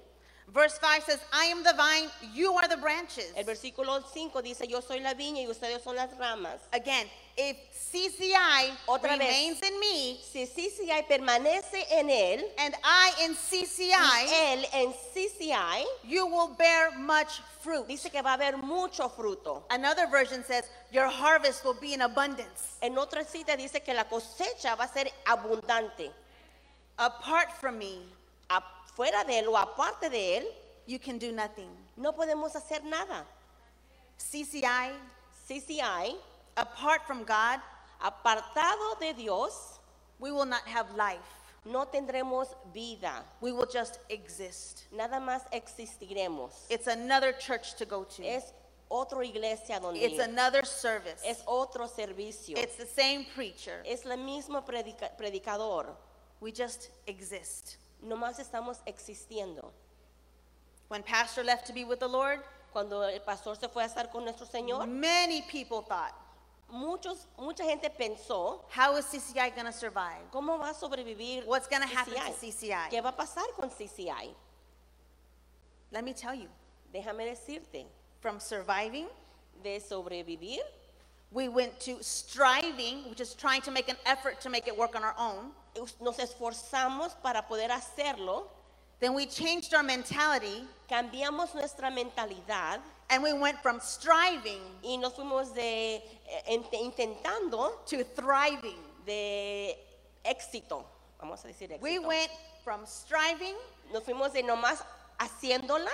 Verse 0.47 0.77
5 0.79 1.03
says, 1.03 1.19
I 1.31 1.45
am 1.45 1.63
the 1.63 1.73
vine, 1.77 2.09
you 2.33 2.51
are 2.53 2.67
the 2.67 2.75
branches. 2.75 3.31
El 3.37 3.45
versículo 3.45 4.03
5 4.03 4.41
dice, 4.41 4.67
yo 4.67 4.81
soy 4.81 4.99
la 4.99 5.13
viña 5.13 5.41
y 5.43 5.47
ustedes 5.47 5.81
son 5.81 5.95
las 5.95 6.09
ramas. 6.17 6.59
Again, 6.73 7.07
if 7.37 7.55
CCI 7.93 8.71
Otra 8.87 9.17
vez. 9.17 9.19
remains 9.19 9.61
in 9.61 9.79
me 9.79 10.19
Si 10.21 10.45
CCI 10.45 11.07
permanece 11.07 11.85
en 11.91 12.09
él, 12.09 12.43
and 12.57 12.75
I 12.83 13.13
in 13.23 13.31
y 13.31 13.65
CCI, 13.65 14.27
él 14.27 14.65
en 14.73 14.93
CCI, 15.13 15.85
you 16.03 16.25
will 16.25 16.49
bear 16.57 16.91
much 16.97 17.39
fruit. 17.61 17.87
dice 17.87 18.09
que 18.11 18.21
va 18.21 18.31
a 18.31 18.33
haber 18.33 18.57
mucho 18.57 19.07
fruto. 19.07 19.63
Another 19.69 20.07
version 20.07 20.43
says, 20.43 20.65
Your 20.91 21.07
harvest 21.07 21.63
will 21.63 21.75
be 21.79 21.93
in 21.93 22.01
abundance. 22.01 22.77
En 22.81 22.95
otra 22.97 23.23
cita 23.25 23.55
dice 23.55 23.81
que 23.81 23.93
la 23.93 24.03
cosecha 24.03 24.75
va 24.75 24.83
a 24.83 24.87
ser 24.89 25.09
abundante. 25.25 26.11
Apart 26.97 27.53
from 27.53 27.77
me, 27.77 27.99
Afuera 29.01 29.23
de 29.25 29.39
él 29.39 29.47
o 29.47 29.57
aparte 29.57 30.09
de 30.09 30.37
él, 30.37 30.47
you 30.85 30.99
can 30.99 31.17
do 31.17 31.31
nothing. 31.31 31.69
no 31.97 32.13
podemos 32.13 32.55
hacer 32.55 32.83
nada. 32.83 33.25
CCI, 34.17 34.91
CCI, 35.47 36.15
apart 36.55 37.07
from 37.07 37.23
God, 37.23 37.59
apartado 37.99 38.99
de 38.99 39.13
Dios, 39.13 39.79
we 40.19 40.31
will 40.31 40.45
not 40.45 40.61
have 40.67 40.91
life. 40.95 41.19
no 41.65 41.85
tendremos 41.85 42.47
vida. 42.73 43.23
We 43.39 43.51
will 43.51 43.65
just 43.65 43.99
exist. 44.09 44.83
Nada 44.91 45.19
más 45.19 45.41
existiremos. 45.51 46.51
It's 46.69 46.87
another 46.87 47.33
church 47.33 47.75
to 47.77 47.85
go 47.85 48.03
to. 48.03 48.23
Es 48.23 48.53
otra 48.89 49.23
iglesia 49.25 49.79
donde 49.79 49.97
It's 49.99 50.15
ir. 50.15 50.21
another 50.21 50.63
service. 50.65 51.21
Es 51.25 51.41
otro 51.47 51.87
servicio. 51.87 52.55
It's 52.57 52.75
the 52.75 52.85
same 52.87 53.25
preacher. 53.35 53.81
Es 53.85 54.05
el 54.05 54.17
mismo 54.17 54.63
predica- 54.63 55.15
predicador. 55.17 55.95
We 56.39 56.51
just 56.51 56.89
exist. 57.07 57.77
Nomás 58.01 58.39
estamos 58.39 58.79
existiendo. 58.85 59.71
When 60.87 61.03
pastor 61.03 61.43
left 61.43 61.67
to 61.67 61.73
be 61.73 61.83
with 61.85 61.99
the 61.99 62.07
Lord, 62.07 62.41
Cuando 62.71 63.01
el 63.03 63.19
pastor 63.19 63.55
se 63.57 63.67
fue 63.67 63.83
a 63.83 63.85
estar 63.85 64.09
con 64.09 64.23
nuestro 64.23 64.45
Señor, 64.45 64.87
many 64.87 65.41
people 65.41 65.81
thought, 65.81 66.13
muchos, 66.71 67.27
mucha 67.37 67.63
gente 67.63 67.89
pensó, 67.89 68.61
how 68.69 68.95
is 68.95 69.05
CCI 69.05 69.53
going 69.53 69.65
to 69.65 69.73
survive? 69.73 70.21
¿cómo 70.31 70.57
va 70.57 70.69
a 70.69 70.73
sobrevivir 70.73 71.45
What's 71.45 71.67
going 71.67 71.81
to 71.81 71.87
happen 71.87 72.13
to 72.13 72.31
CCI? 72.31 72.89
¿Qué 72.89 73.01
va 73.03 73.09
a 73.09 73.13
pasar 73.13 73.43
con 73.57 73.69
CCI? 73.69 74.33
Let 75.91 76.05
me 76.05 76.13
tell 76.13 76.33
you, 76.33 76.47
Déjame 76.93 77.25
decirte, 77.25 77.85
from 78.21 78.39
surviving, 78.39 79.07
de 79.61 79.79
sobrevivir, 79.79 80.59
we 81.31 81.49
went 81.49 81.77
to 81.81 82.01
striving, 82.01 83.09
which 83.09 83.19
is 83.19 83.33
trying 83.33 83.61
to 83.61 83.71
make 83.71 83.89
an 83.89 83.97
effort 84.05 84.39
to 84.41 84.49
make 84.49 84.67
it 84.67 84.77
work 84.77 84.95
on 84.95 85.03
our 85.03 85.15
own. 85.17 85.51
Nos 85.99 86.19
esforzamos 86.19 87.13
para 87.21 87.47
poder 87.47 87.71
hacerlo, 87.71 88.47
Then 88.99 89.15
we 89.15 89.25
changed 89.25 89.73
our 89.73 89.81
mentality 89.83 90.67
cambiamos 90.87 91.55
nuestra 91.55 91.89
mentalidad 91.89 92.79
and 93.09 93.23
we 93.23 93.33
went 93.33 93.57
from 93.63 93.79
striving 93.79 94.61
y 94.83 94.95
nos 94.97 95.13
fuimos 95.13 95.53
de 95.55 95.95
eh, 95.95 96.43
int- 96.51 96.73
intentando 96.73 97.79
to 97.87 98.03
thriving. 98.15 98.77
de 99.05 99.75
éxito, 100.23 100.85
vamos 101.19 101.43
a 101.43 101.47
decir 101.47 101.71
éxito. 101.71 101.81
We 101.81 101.97
went 101.99 102.29
from 102.63 102.85
striving 102.85 103.55
Nos 103.91 104.03
fuimos 104.03 104.31
de 104.33 104.43
nomás 104.43 104.83
haciéndola 105.17 105.89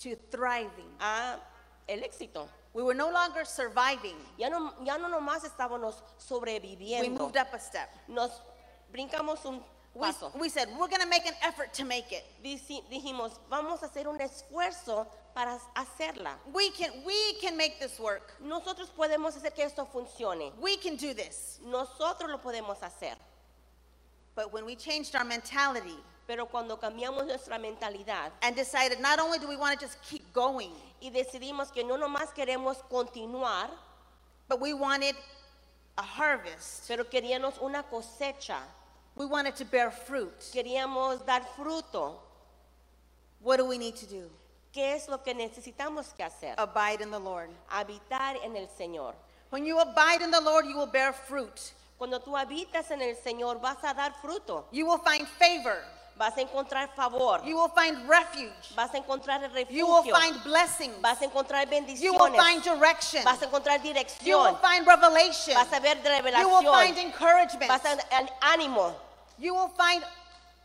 to 0.00 0.14
thriving. 0.30 0.94
a 1.00 1.38
el 1.88 2.04
éxito. 2.04 2.48
We 2.74 2.82
were 2.82 2.94
no 2.94 3.10
longer 3.10 3.44
surviving. 3.44 4.16
Ya 4.36 4.48
no, 4.48 4.72
ya 4.84 4.96
no 4.98 5.08
nomás 5.08 5.44
estábamos 5.44 5.94
We 5.94 6.36
sobreviviendo. 6.36 7.18
moved 7.18 7.36
up 7.36 7.52
a 7.54 7.58
step. 7.58 7.88
Nos 8.08 8.30
brincamos 8.92 9.44
un 9.46 9.62
We, 9.94 10.02
paso. 10.06 10.30
we 10.38 10.48
said, 10.48 10.68
we're 10.78 10.86
going 10.86 11.00
to 11.00 11.08
make 11.08 11.26
an 11.26 11.34
effort 11.42 11.72
to 11.74 11.84
make 11.84 12.12
it. 12.12 12.24
Dici- 12.44 12.82
dijimos, 12.92 13.32
vamos 13.50 13.82
a 13.82 13.86
hacer 13.88 14.06
un 14.06 14.18
esfuerzo 14.20 15.06
para 15.34 15.58
hacerla. 15.74 16.34
We 16.52 16.70
can, 16.70 16.90
we 17.04 17.34
can 17.40 17.56
make 17.56 17.80
this 17.80 17.98
work. 17.98 18.32
Nosotros 18.40 18.90
podemos 18.96 19.34
hacer 19.36 19.54
que 19.54 19.64
esto 19.64 19.86
funcione. 19.92 20.52
We 20.60 20.76
can 20.76 20.96
do 20.96 21.14
this. 21.14 21.58
Nosotros 21.64 22.30
lo 22.30 22.38
podemos 22.38 22.78
hacer. 22.80 23.14
But 24.36 24.52
when 24.52 24.64
we 24.66 24.76
changed 24.76 25.16
our 25.16 25.24
mentality 25.24 25.96
Pero 26.28 26.44
cuando 26.46 26.76
cambiamos 26.78 27.24
nuestra 27.24 27.58
mentalidad 27.58 28.30
and 28.42 28.54
decided 28.54 29.00
not 29.00 29.18
only 29.18 29.38
do 29.38 29.48
we 29.48 29.56
want 29.56 29.80
to 29.80 29.86
just 29.86 29.98
keep 30.02 30.30
going, 30.34 30.70
y 31.00 31.08
decidimos 31.10 31.72
que 31.72 31.82
no 31.82 31.96
nomás 31.96 32.34
queremos 32.34 32.76
continuar, 32.90 33.70
but 34.46 34.60
we 34.60 34.74
wanted 34.74 35.16
a 35.96 36.02
harvest. 36.02 36.86
pero 36.86 37.04
queríamos 37.04 37.58
una 37.62 37.82
cosecha, 37.82 38.58
We 39.16 39.24
wanted 39.24 39.56
to 39.56 39.64
bear 39.64 39.90
fruit. 39.90 40.38
queríamos 40.52 41.24
dar 41.24 41.40
fruto, 41.56 42.20
What 43.40 43.56
do 43.56 43.64
we 43.64 43.78
need 43.78 43.96
to 43.96 44.06
do? 44.06 44.30
¿qué 44.74 44.92
es 44.94 45.08
lo 45.08 45.16
que 45.22 45.32
necesitamos 45.32 46.14
que 46.14 46.24
hacer? 46.24 46.54
Abide 46.58 47.00
in 47.00 47.10
the 47.10 47.18
Lord. 47.18 47.48
Habitar 47.70 48.36
en 48.44 48.54
el 48.54 48.68
Señor. 48.78 49.14
When 49.48 49.64
you 49.64 49.78
abide 49.78 50.20
in 50.22 50.30
the 50.30 50.40
Lord, 50.42 50.66
you 50.66 50.76
will 50.76 50.86
bear 50.86 51.14
fruit. 51.14 51.72
Cuando 51.98 52.18
tú 52.20 52.36
habitas 52.36 52.90
en 52.90 53.00
el 53.00 53.16
Señor 53.16 53.60
vas 53.62 53.78
a 53.82 53.94
dar 53.94 54.12
fruto, 54.20 54.66
You 54.70 54.84
will 54.86 54.98
find 54.98 55.26
favor. 55.26 55.78
Vas 56.18 56.36
a 56.36 56.40
encontrar 56.40 56.88
favor, 56.94 57.40
You 57.44 57.56
will 57.56 57.70
find 57.70 58.08
refuge. 58.08 58.74
vas 58.74 58.92
a 58.92 58.98
encontrar 58.98 59.42
el 59.44 59.50
You 59.70 59.86
will 59.86 60.02
refugio, 60.02 60.14
find 60.14 60.42
blessings. 60.42 61.00
vas 61.00 61.22
a 61.22 61.24
encontrar 61.26 61.64
You 61.64 61.70
will 61.70 61.80
bendiciones, 61.86 62.36
find 62.36 62.62
direction. 62.64 63.24
vas 63.24 63.40
a 63.40 63.44
encontrar 63.46 63.76
You 63.78 63.84
will 63.84 63.94
dirección, 63.94 64.58
find 64.60 64.86
revelation. 64.86 65.54
vas 65.54 65.72
a 65.72 65.78
ver 65.80 65.96
You 65.98 66.48
will 66.48 66.64
find 66.64 66.96
revelación, 66.96 66.98
encouragement. 66.98 67.68
vas 67.68 67.84
a 67.84 67.92
an- 68.16 68.30
ánimo, 68.40 68.94
You 69.38 69.54
will 69.54 69.68
find 69.76 70.04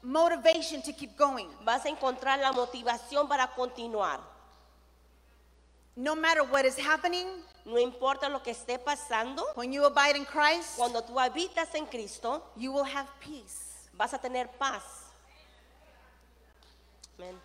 motivation 0.02 0.82
to 0.82 0.92
keep 0.94 1.16
going. 1.16 1.48
vas 1.64 1.86
a 1.86 1.90
encontrar 1.90 2.40
la 2.40 2.52
motivación 2.52 3.28
para 3.30 3.48
continuar. 3.56 4.20
No 5.96 6.16
matter 6.16 6.42
what 6.44 6.66
is 6.66 6.78
happening, 6.78 7.28
No 7.66 7.78
importa 7.80 8.28
lo 8.28 8.42
que 8.44 8.52
esté 8.52 8.78
pasando, 8.78 9.42
when 9.56 9.72
you 9.72 9.86
abide 9.86 10.18
in 10.18 10.26
Christ, 10.26 10.76
cuando 10.76 11.02
tú 11.02 11.18
habitas 11.18 11.74
en 11.76 11.86
Cristo, 11.86 12.44
you 12.58 12.74
will 12.74 12.84
have 12.84 13.08
peace. 13.22 13.88
vas 13.94 14.14
a 14.14 14.18
tener 14.18 14.48
paz. 14.60 14.82
Amén. 17.18 17.40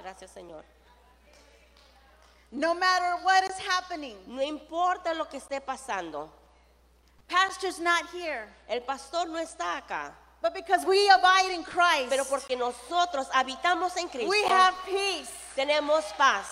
Gracias, 0.00 0.30
Señor. 0.30 0.64
No 2.50 2.74
matter 2.74 3.16
what 3.24 3.44
is 3.44 3.58
happening, 3.58 4.16
No 4.26 4.42
importa 4.42 5.12
lo 5.14 5.26
que 5.28 5.38
esté 5.38 5.60
pasando. 5.60 6.30
pastor's 7.28 7.78
not 7.78 8.06
here, 8.10 8.48
El 8.68 8.80
pastor 8.82 9.26
no 9.28 9.38
está 9.38 9.76
acá. 9.78 10.12
but 10.40 10.54
because 10.54 10.84
we 10.86 11.08
abide 11.10 11.50
in 11.52 11.62
Christ, 11.64 12.08
Pero 12.10 12.24
porque 12.24 12.56
nosotros 12.56 13.28
habitamos 13.34 13.96
en 13.96 14.08
Cristo, 14.08 14.30
we 14.30 14.42
have 14.44 14.74
peace. 14.86 15.30
tenemos 15.56 16.04
paz. 16.16 16.46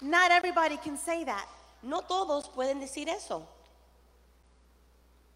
Not 0.00 0.30
everybody 0.30 0.76
can 0.78 0.96
say 0.98 1.24
that. 1.24 1.46
No 1.82 2.02
todos 2.02 2.48
pueden 2.48 2.80
decir 2.80 3.08
eso. 3.08 3.44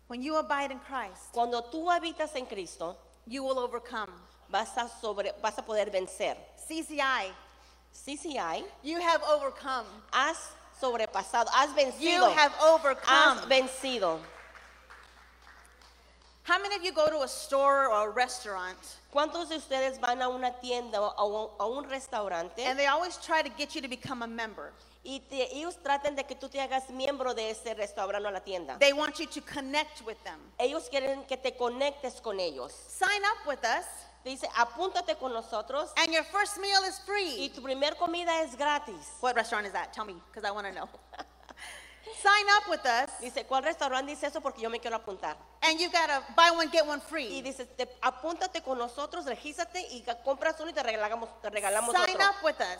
When 0.09 0.23
you 0.23 0.37
abide 0.37 0.71
in 0.71 0.79
Christ, 0.81 1.33
Cuando 1.33 1.63
tú 1.63 1.87
habitas 1.91 2.35
en 2.37 2.47
Cristo, 2.47 2.97
you 3.27 3.43
will 3.43 3.59
overcome. 3.59 4.11
vas 4.49 4.77
a, 4.77 4.89
sobre, 5.01 5.33
vas 5.43 5.59
a 5.59 5.63
poder 5.63 5.87
vencer. 5.91 6.37
CCI, 6.69 7.31
CCI, 7.93 8.63
you 8.85 9.01
have 9.01 9.21
overcome. 9.25 9.87
has 10.13 10.37
sobrepasado, 10.81 11.49
has 11.53 11.71
You 12.01 12.21
vencido. 12.21 12.33
have 12.35 12.53
overcome. 12.63 13.39
Has 13.39 13.45
vencido. 13.47 14.19
How 16.45 16.61
many 16.63 16.77
of 16.77 16.85
you 16.85 16.93
go 16.93 17.09
to 17.09 17.23
a 17.23 17.29
store 17.29 17.89
or 17.89 18.09
a 18.09 18.13
restaurant 18.13 18.79
¿Cuántos 19.13 19.49
de 19.49 19.57
ustedes 19.57 19.99
van 20.01 20.23
a 20.23 20.29
una 20.29 20.53
tienda 20.63 21.01
o 21.01 21.13
a 21.19 21.27
un, 21.27 21.49
a 21.59 21.67
un 21.67 21.89
restaurante 21.91 22.63
and 22.63 22.79
they 22.79 22.87
always 22.87 23.17
try 23.17 23.43
to 23.43 23.49
get 23.59 23.75
you 23.75 23.81
to 23.81 23.89
become 23.89 24.23
a 24.23 24.27
member? 24.29 24.71
Y 25.07 25.21
te- 25.21 25.55
ellos 25.57 25.77
tratan 25.83 26.17
de 26.17 26.25
que 26.25 26.35
tú 26.35 26.49
te 26.49 26.61
hagas 26.61 26.91
miembro 26.91 27.33
de 27.35 27.51
ese 27.51 27.75
restaurante 27.75 28.27
o 28.27 28.31
la 28.31 28.41
tienda? 28.41 28.77
They 28.79 28.93
want 28.93 29.17
you 29.19 29.27
to 29.27 29.41
connect 29.43 30.03
with 30.03 30.17
them. 30.25 30.41
Ellos 30.59 30.89
quieren 30.91 31.25
que 31.27 31.37
te 31.37 31.57
conectes 31.57 32.21
con 32.21 32.41
ellos. 32.41 32.73
Sign 32.89 33.23
up 33.25 33.47
with 33.49 33.65
us, 33.65 33.87
Te 34.25 34.31
dice, 34.31 34.49
apúntate 34.57 35.15
con 35.17 35.33
nosotros 35.33 35.93
and 35.97 36.13
your 36.13 36.25
first 36.25 36.59
meal 36.59 36.83
is 36.85 36.99
y 36.99 37.07
free. 37.07 37.49
tu 37.55 37.63
primer 37.63 37.95
comida 37.97 38.43
es 38.43 38.57
gratis. 38.57 39.07
What 39.21 39.37
restaurant 39.37 39.67
is 39.67 39.73
that? 39.73 39.93
Tell 39.93 40.05
me, 40.05 40.15
because 40.33 40.45
I 40.45 40.51
want 40.51 40.67
to 40.67 40.73
know. 40.73 40.89
Sign 42.23 42.47
up 42.57 42.69
with 42.69 42.85
us, 42.87 43.11
Dice, 43.21 43.45
¿cuál 43.47 43.63
restaurante 43.65 44.11
dice 44.13 44.27
eso? 44.27 44.41
Porque 44.41 44.61
yo 44.63 44.71
me 44.71 44.79
quiero 44.81 44.97
apuntar. 44.97 45.37
and 45.63 45.79
you 45.81 45.89
got 45.91 46.07
to 46.09 46.23
buy 46.35 46.51
one, 46.51 46.69
get 46.71 46.87
one 46.87 46.99
Y 47.01 47.09
free. 47.09 47.43
dice, 47.43 47.67
te- 47.67 47.89
apúntate 48.03 48.63
con 48.63 48.79
nosotros, 48.79 49.27
regístrate 49.27 49.81
y 49.91 50.03
ca- 50.03 50.17
compras 50.23 50.57
uno 50.61 50.71
y 50.71 50.73
te 50.73 50.83
regalamos, 50.83 51.29
te 51.43 51.51
regalamos 51.51 51.95
Sign 51.95 52.15
otro. 52.17 52.27
up 52.31 52.37
with 52.45 52.61
us, 52.61 52.79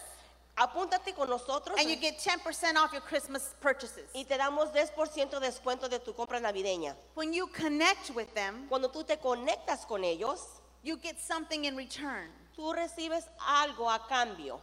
Apúntate 0.57 1.15
con 1.15 1.29
nosotros 1.29 1.79
and 1.79 1.91
you 1.91 1.97
get 1.97 2.19
10% 2.19 2.77
off 2.77 2.93
your 2.93 3.03
Christmas 3.03 3.55
purchases. 3.61 4.09
y 4.15 4.25
te 4.25 4.39
damos 4.39 4.73
10% 4.73 5.31
de 5.39 5.41
descuento 5.41 5.89
de 5.89 5.99
tu 5.99 6.15
compra 6.15 6.41
navideña. 6.41 6.95
When 7.15 7.33
you 7.35 7.47
connect 7.49 8.11
with 8.15 8.33
them, 8.35 8.67
Cuando 8.69 8.89
tú 8.89 9.05
te 9.07 9.17
conectas 9.19 9.87
con 9.87 10.03
ellos, 10.03 10.41
you 10.83 10.97
get 10.97 11.21
something 11.21 11.65
in 11.67 11.77
return. 11.77 12.31
tú 12.57 12.73
recibes 12.75 13.25
algo 13.47 13.91
a 13.91 13.99
cambio. 14.09 14.59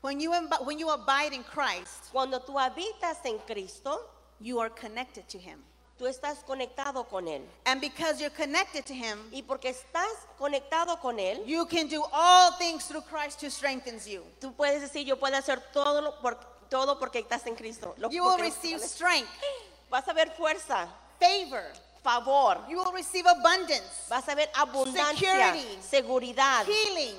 When 0.00 0.18
you, 0.20 0.32
when 0.64 0.78
you 0.78 0.90
abide 0.90 1.32
in 1.32 1.44
Christ, 1.44 2.10
Cuando 2.12 2.40
tú 2.40 2.54
habitas 2.58 3.24
en 3.24 3.38
Cristo, 3.46 4.00
you 4.40 4.58
are 4.58 4.68
connected 4.68 5.28
to 5.28 5.38
Him. 5.38 5.62
Tú 5.98 6.06
estás 6.06 6.38
conectado 6.44 7.04
con 7.08 7.28
Él. 7.28 7.42
And 7.66 7.80
because 7.80 8.20
you're 8.20 8.34
connected 8.34 8.84
to 8.86 8.92
Him, 8.94 9.18
Y 9.32 9.42
porque 9.42 9.68
estás 9.70 10.08
conectado 10.38 10.98
con 11.00 11.18
Él, 11.18 11.44
you 11.46 11.66
can 11.66 11.88
do 11.88 12.02
all 12.12 12.52
things 12.58 12.86
through 12.86 13.02
Christ 13.04 13.42
who 13.42 13.50
strengthens 13.50 14.06
you. 14.06 14.22
tú 14.40 14.52
puedes 14.54 14.80
decir, 14.80 15.04
yo 15.06 15.16
puedo 15.18 15.36
hacer 15.36 15.60
todo, 15.72 16.00
lo 16.00 16.20
por, 16.20 16.36
todo 16.68 16.98
porque 16.98 17.20
estás 17.20 17.46
en 17.46 17.54
Cristo. 17.54 17.94
Lo- 17.98 18.10
You 18.10 18.22
will 18.24 18.32
porque- 18.36 18.50
receive 18.50 18.80
strength, 18.80 19.28
vas 19.90 20.06
a 20.08 20.12
ver 20.12 20.30
fuerza, 20.36 20.88
favor. 21.20 21.62
favor, 22.02 22.58
You 22.68 22.78
will 22.82 22.92
receive 22.92 23.26
abundance, 23.28 24.08
vas 24.08 24.28
a 24.28 24.34
ver 24.34 24.50
abundancia, 24.54 25.52
Security. 25.54 25.78
seguridad, 25.82 26.66
healing, 26.66 27.16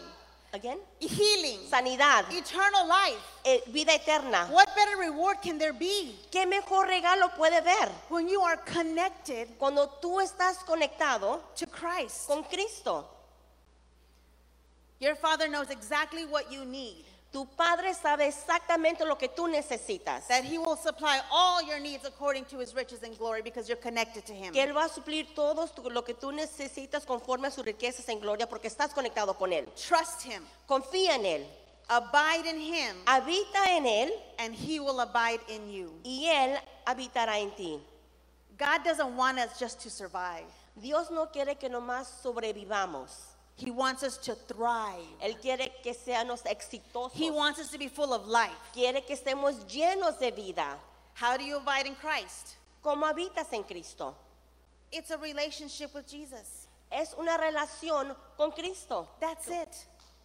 Again, 0.56 0.78
healing, 1.02 1.60
sanidad, 1.70 2.32
eternal 2.32 2.88
life. 2.88 3.20
eh, 3.44 3.60
vida 3.68 3.94
eterna. 3.94 4.48
What 4.50 4.74
better 4.74 4.96
reward 4.98 5.42
can 5.42 5.58
there 5.58 5.74
be 5.74 6.16
¿Qué 6.32 6.46
mejor 6.48 6.88
regalo 6.88 7.30
puede 7.36 7.62
ver 7.62 7.90
when 8.08 8.30
you 8.30 8.40
are 8.42 8.56
connected 8.64 9.50
cuando 9.60 9.88
tú 10.02 10.22
estás 10.22 10.64
conectado 10.66 11.42
to 11.58 11.68
Christ? 11.68 12.28
con 12.28 12.44
Cristo? 12.44 13.06
Your 15.00 15.16
Father 15.16 15.50
knows 15.50 15.70
exactly 15.72 16.24
what 16.26 16.50
you 16.50 16.64
need, 16.64 17.04
Tu 17.36 17.46
Padre 17.48 17.94
sabe 17.94 18.28
exactamente 18.28 19.04
lo 19.04 19.18
que 19.18 19.28
tú 19.28 19.46
necesitas. 19.50 20.26
that 20.30 20.46
He 20.46 20.58
will 20.58 20.78
supply 20.78 21.20
all 21.30 21.62
your 21.62 21.82
needs 21.82 22.06
according 22.06 22.46
to 22.46 22.60
His 22.62 22.74
riches 22.74 23.04
and 23.04 23.18
glory 23.18 23.42
because 23.42 23.68
you're 23.68 23.76
connected 23.82 24.26
to 24.26 24.34
Him. 24.34 24.54
Que 24.54 24.62
Él 24.64 24.74
va 24.74 24.86
a 24.86 24.88
suplir 24.90 25.36
todo 25.36 25.68
tu- 25.68 25.90
lo 25.90 26.02
que 26.06 26.14
tú 26.14 26.32
necesitas 26.32 27.06
conforme 27.06 27.48
a 27.50 27.52
sus 27.52 27.66
riquezas 27.66 28.08
en 28.08 28.22
gloria 28.22 28.48
porque 28.48 28.68
estás 28.70 28.94
conectado 28.94 29.34
con 29.38 29.52
Él. 29.52 29.66
Trust 29.76 30.26
Him, 30.26 30.46
Confía 30.66 31.16
en 31.16 31.26
Él, 31.26 31.46
abide 31.90 32.52
in 32.52 32.62
Him, 32.62 32.96
habita 33.06 33.66
en 33.76 33.86
Él 33.86 34.14
and 34.40 34.56
He 34.56 34.80
will 34.80 35.02
abide 35.02 35.42
in 35.50 35.70
you. 35.70 35.92
y 36.06 36.28
Él 36.30 36.58
habitará 36.86 37.38
en 37.40 37.52
ti. 37.58 37.82
God 38.58 38.86
doesn't 38.86 39.14
want 39.18 39.40
us 39.40 39.60
just 39.60 39.82
to 39.82 39.90
survive, 39.90 40.46
Dios 40.82 41.12
no 41.12 41.26
quiere 41.26 41.56
que 41.60 41.68
nomás 41.68 42.08
sobrevivamos. 42.24 43.10
He 43.58 43.72
wants 43.72 44.04
us 44.04 44.18
to 44.18 44.36
thrive. 44.36 45.02
Él 45.22 45.40
quiere 45.42 45.72
que 45.82 45.94
seamos 45.94 46.44
exitosos. 46.44 47.14
He 47.14 47.32
wants 47.32 47.60
us 47.60 47.70
to 47.72 47.78
be 47.78 47.88
full 47.88 48.14
of 48.14 48.28
life. 48.28 48.52
quiere 48.74 49.02
que 49.02 49.16
estemos 49.16 49.56
llenos 49.66 50.20
de 50.20 50.32
vida. 50.32 50.78
How 51.14 51.38
do 51.38 51.44
you 51.46 51.58
abide 51.58 51.88
in 51.88 51.96
Christ? 51.96 52.56
Como 52.84 53.06
habitas 53.06 53.52
en 53.54 53.64
Cristo. 53.64 54.14
It's 54.92 55.10
a 55.12 55.18
relationship 55.18 55.94
with 55.94 56.06
Jesus. 56.08 56.68
Es 56.92 57.14
una 57.18 57.38
relación 57.38 58.16
con 58.38 58.52
Cristo. 58.52 59.08
That's 59.22 59.48
it. 59.48 59.70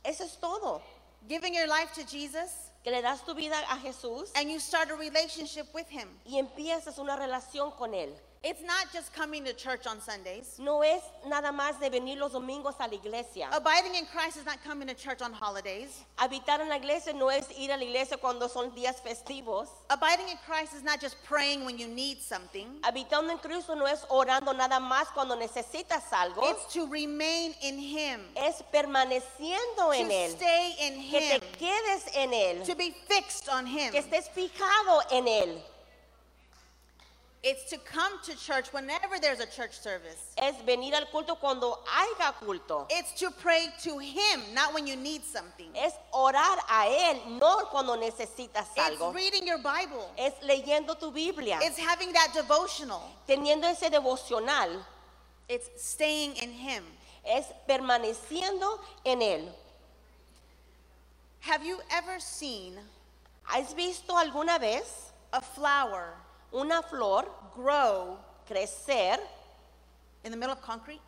Eso 0.05 0.25
es 0.25 0.37
todo. 0.37 0.83
Giving 1.29 1.55
your 1.55 1.69
life 1.69 1.93
to 1.95 2.05
Jesus, 2.05 2.71
Que 2.83 2.91
le 2.91 3.03
das 3.03 3.21
tu 3.23 3.35
vida 3.35 3.55
a 3.71 3.77
Jesús 3.77 4.31
and 4.35 4.51
you 4.51 4.59
start 4.59 4.91
a 4.91 4.97
relationship 4.97 5.67
with 5.75 5.87
Him. 5.89 6.09
y 6.27 6.39
empiezas 6.39 6.99
una 6.99 7.17
relación 7.17 7.71
con 7.77 7.93
Él. 7.95 8.11
It's 8.43 8.63
not 8.63 8.91
just 8.91 9.13
coming 9.13 9.45
to 9.45 9.53
church 9.53 9.87
on 9.87 10.01
Sundays. 10.01 10.57
No 10.59 10.81
es 10.81 11.03
nada 11.29 11.53
más 11.53 11.79
de 11.79 11.91
venir 11.91 12.17
los 12.17 12.33
domingos 12.33 12.75
a 12.81 12.89
la 12.89 12.95
iglesia. 12.97 13.49
Abiding 13.53 13.95
in 13.95 14.07
Christ 14.07 14.39
is 14.39 14.47
not 14.47 14.65
coming 14.65 14.89
to 14.89 14.95
church 14.95 15.21
on 15.21 15.35
holidays. 15.35 15.91
Habitar 16.19 16.59
en 16.61 16.71
la 16.71 16.77
iglesia 16.77 17.13
no 17.13 17.29
es 17.29 17.45
ir 17.59 17.71
a 17.71 17.77
la 17.77 17.85
iglesia 17.85 18.17
cuando 18.17 18.49
son 18.49 18.71
días 18.71 18.95
festivos. 19.03 19.69
Abiding 19.91 20.31
in 20.31 20.39
Christ 20.47 20.73
is 20.75 20.83
not 20.83 21.03
just 21.03 21.23
praying 21.25 21.67
when 21.67 21.77
you 21.77 21.87
need 21.87 22.23
something. 22.23 22.67
Habitando 22.81 23.31
en 23.31 23.37
Cristo 23.41 23.75
no 23.75 23.85
es 23.85 24.07
orando 24.09 24.57
nada 24.57 24.81
más 24.81 25.09
cuando 25.13 25.37
necesitas 25.37 26.11
algo. 26.11 26.41
It's 26.51 26.73
to 26.73 26.87
remain 26.87 27.55
in 27.61 27.79
Him, 27.79 28.21
Es 28.37 28.63
permaneciendo 28.73 29.93
en 29.95 30.09
to 30.09 30.15
Él. 30.15 30.31
stay 30.31 30.77
in 30.81 30.95
Que 31.11 31.21
Him, 31.35 31.41
te 31.41 31.47
quedes 31.59 32.17
en 32.17 32.33
Él. 32.33 32.65
to 32.65 32.75
be 32.75 32.95
fixed 33.07 33.51
on 33.51 33.67
Him. 33.67 33.93
Que 33.93 34.01
estés 34.01 34.31
fijado 34.31 35.03
en 35.13 35.29
Él. 35.29 35.63
It's 37.43 37.71
to 37.71 37.79
come 37.79 38.13
to 38.25 38.37
church 38.37 38.71
whenever 38.71 39.19
there's 39.19 39.41
a 39.41 39.47
church 39.47 39.81
service. 39.81 40.35
Es 40.37 40.57
venir 40.67 40.95
al 40.95 41.07
culto 41.07 41.39
cuando 41.41 41.79
haya 41.87 42.35
culto. 42.39 42.87
It's 42.91 43.19
to 43.21 43.31
pray 43.31 43.69
to 43.83 43.99
Him, 43.99 44.43
not 44.53 44.75
when 44.75 44.87
you 44.87 44.95
need 44.95 45.25
something. 45.25 45.71
Es 45.75 45.95
orar 46.13 46.59
a 46.69 46.85
Él, 46.87 47.39
no 47.39 47.65
cuando 47.71 47.97
necesitas 47.97 48.67
algo. 48.77 49.09
It's 49.09 49.15
reading 49.15 49.47
your 49.47 49.57
Bible. 49.59 50.11
Es 50.19 50.35
leyendo 50.43 50.99
tu 50.99 51.11
Biblia. 51.11 51.59
It's 51.63 51.79
having 51.79 52.13
that 52.13 52.33
devotional. 52.35 53.03
Teniendo 53.27 53.65
ese 53.65 53.89
devocional. 53.91 54.85
It's 55.49 55.71
staying 55.83 56.37
in 56.37 56.53
Him. 56.53 56.85
Es 57.25 57.47
permaneciendo 57.67 58.81
en 59.07 59.23
Él. 59.23 59.49
Have 61.41 61.65
you 61.65 61.81
ever 61.91 62.21
seen 62.21 62.75
¿Has 63.47 63.75
visto 63.75 64.17
alguna 64.17 64.59
vez 64.61 65.11
a 65.33 65.41
flower 65.41 66.15
una 66.53 66.83
flor 66.83 67.27
grow 67.55 68.19
crecer 68.47 69.19
in 70.25 70.31
the 70.31 70.37
middle 70.37 70.53
of 70.53 70.61
concrete? 70.63 71.01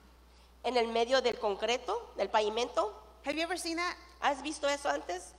en 0.64 0.76
el 0.76 0.88
medio 0.88 1.20
del 1.20 1.38
concreto, 1.38 2.12
del 2.16 2.28
pavimento? 2.28 2.92
Have 3.24 3.36
you 3.36 3.42
ever 3.42 3.58
seen 3.58 3.76
that? 3.76 3.96
¿Has 4.20 4.42
visto 4.42 4.68
eso 4.68 4.88
antes? 4.88 5.34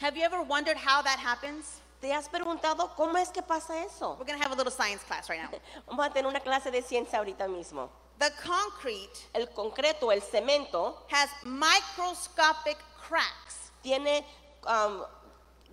Have 0.00 0.16
you 0.16 0.24
ever 0.24 0.42
wondered 0.42 0.76
how 0.76 1.02
that 1.02 1.18
happens? 1.18 1.80
¿Te 2.00 2.12
has 2.12 2.28
preguntado 2.28 2.94
cómo 2.96 3.16
es 3.16 3.30
que 3.30 3.42
pasa 3.42 3.84
eso? 3.84 4.16
We're 4.18 4.26
going 4.26 4.38
to 4.38 4.42
have 4.42 4.52
a 4.52 4.56
little 4.56 4.72
science 4.72 5.02
class 5.04 5.28
right 5.30 5.40
now. 5.40 5.58
Vamos 5.88 6.06
a 6.06 6.10
tener 6.10 6.26
una 6.26 6.40
clase 6.40 6.70
de 6.70 6.82
ciencia 6.82 7.18
ahorita 7.18 7.48
mismo. 7.48 7.88
The 8.18 8.30
concrete 8.42 9.28
El 9.32 9.48
concreto, 9.48 10.12
el 10.12 10.20
cemento, 10.20 10.96
has 11.10 11.30
microscopic 11.44 12.76
cracks 13.00 13.70
tiene 13.82 14.24
um, 14.66 15.02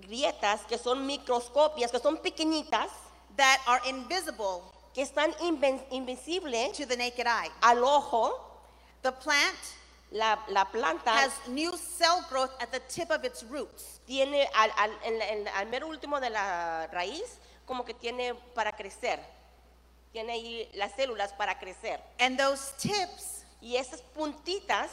grietas 0.01 0.65
que 0.65 0.77
son 0.77 1.05
microscopias, 1.05 1.91
que 1.91 1.99
son 1.99 2.17
pequeñitas, 2.17 2.89
that 3.37 3.59
are 3.67 3.81
invisible 3.87 4.63
que 4.93 5.03
están 5.03 5.33
inven- 5.39 5.81
invisibles 5.91 6.77
to 6.77 6.85
the 6.85 6.95
naked 6.97 7.25
eye. 7.27 7.49
al 7.61 7.83
ojo. 7.83 8.39
The 9.03 9.11
plant 9.11 9.57
La, 10.13 10.37
la 10.49 10.65
planta 10.65 11.07
has 11.13 11.31
new 11.47 11.71
cell 11.77 12.21
growth 12.29 12.51
at 12.61 12.69
the 12.73 12.81
tip 12.89 13.09
of 13.11 13.23
its 13.23 13.43
roots. 13.43 14.01
tiene 14.05 14.45
al, 14.53 14.69
al, 14.77 14.91
en 15.05 15.17
la- 15.19 15.25
en 15.25 15.43
la- 15.45 15.51
al 15.57 15.67
mero 15.67 15.87
último 15.87 16.19
de 16.19 16.29
la 16.29 16.87
raíz 16.91 17.37
como 17.65 17.85
que 17.85 17.93
tiene 17.93 18.33
para 18.53 18.73
crecer. 18.73 19.19
Tiene 20.11 20.33
ahí 20.33 20.69
las 20.73 20.91
células 20.97 21.31
para 21.31 21.57
crecer. 21.57 22.01
And 22.19 22.37
those 22.37 22.73
tips 22.77 23.45
Y 23.61 23.77
esas 23.77 24.01
puntitas 24.13 24.89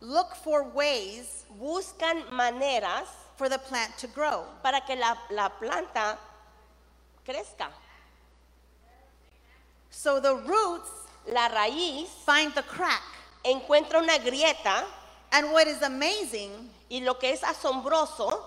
look 0.00 0.36
for 0.36 0.62
ways 0.62 1.44
buscan 1.58 2.30
maneras 2.30 3.08
for 3.36 3.48
the 3.48 3.58
plant 3.58 3.96
to 3.98 4.06
grow. 4.06 4.44
para 4.62 4.80
que 4.82 4.94
la, 4.94 5.16
la 5.30 5.48
planta 5.58 6.16
crezca. 7.24 7.70
So 9.90 10.20
the 10.20 10.34
roots 10.36 10.90
La 11.26 11.48
raíz 11.48 12.08
find 12.24 12.54
the 12.54 12.62
crack. 12.62 13.02
encuentra 13.44 13.98
una 13.98 14.18
grieta 14.18 14.84
And 15.32 15.52
what 15.52 15.66
is 15.68 15.82
amazing 15.82 16.70
y 16.90 17.00
lo 17.00 17.14
que 17.14 17.32
es 17.32 17.42
asombroso 17.42 18.42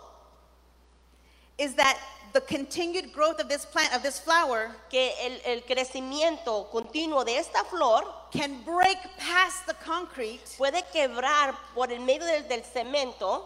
is 1.58 1.76
that 1.76 1.98
the 2.34 2.42
continued 2.42 3.14
growth 3.14 3.40
of 3.40 3.48
this 3.48 3.64
plant, 3.64 3.96
of 3.96 4.02
this 4.02 4.20
flower, 4.20 4.72
que 4.90 5.12
el, 5.22 5.40
el 5.46 5.62
crecimiento 5.62 6.70
continuo 6.72 7.24
de 7.24 7.38
esta 7.38 7.64
flor 7.64 8.04
can 8.32 8.62
break 8.64 8.98
past 9.18 9.66
the 9.68 9.76
concrete 9.86 10.42
puede 10.58 10.84
quebrar 10.92 11.56
por 11.74 11.92
el 11.92 12.00
medio 12.00 12.26
del, 12.26 12.44
del 12.50 12.64
cemento 12.64 13.44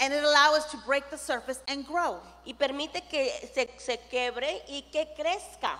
and 0.00 0.12
it 0.12 0.24
allows 0.24 0.58
us 0.58 0.70
to 0.70 0.78
break 0.86 1.08
the 1.10 1.18
surface 1.18 1.60
and 1.68 1.86
grow. 1.86 2.18
y 2.44 2.54
permite 2.54 3.02
que 3.08 3.30
se, 3.54 3.68
se 3.78 3.98
quebre 4.10 4.62
y 4.68 4.82
que 4.90 5.06
crezca. 5.16 5.78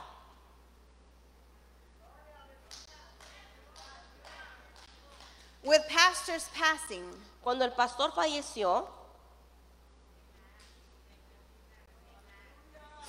With 5.67 5.83
pastors 5.89 6.49
passing, 6.55 7.03
Cuando 7.43 7.65
el 7.65 7.73
pastor 7.73 8.11
falleció, 8.13 8.87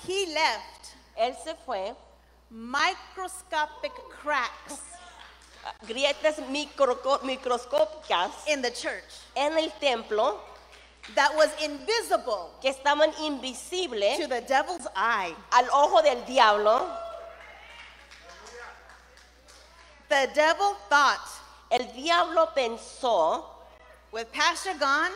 he 0.06 0.26
left 0.26 0.94
él 1.16 1.36
se 1.42 1.54
fue, 1.66 1.94
microscopic 2.50 3.92
cracks 4.22 4.80
grietas 5.86 6.38
microco- 6.48 7.20
microscópicas 7.22 8.30
in 8.46 8.62
the 8.62 8.70
church 8.70 9.22
en 9.36 9.58
el 9.58 9.70
templo 9.80 10.40
that 11.14 11.34
was 11.34 11.50
invisible 11.62 12.50
que 12.62 12.70
estaban 12.70 13.12
invisibles 13.20 14.18
to 14.18 14.26
the 14.28 14.40
devil's 14.42 14.86
eye. 14.94 15.34
al 15.52 15.64
ojo 15.72 16.02
del 16.02 16.22
diablo. 16.26 16.86
The 20.08 20.28
devil 20.34 20.74
thought, 20.88 21.28
El 21.70 21.92
diablo 21.92 22.48
pensó, 22.54 23.44
with 24.12 24.26
pastor 24.32 24.74
gone, 24.78 25.12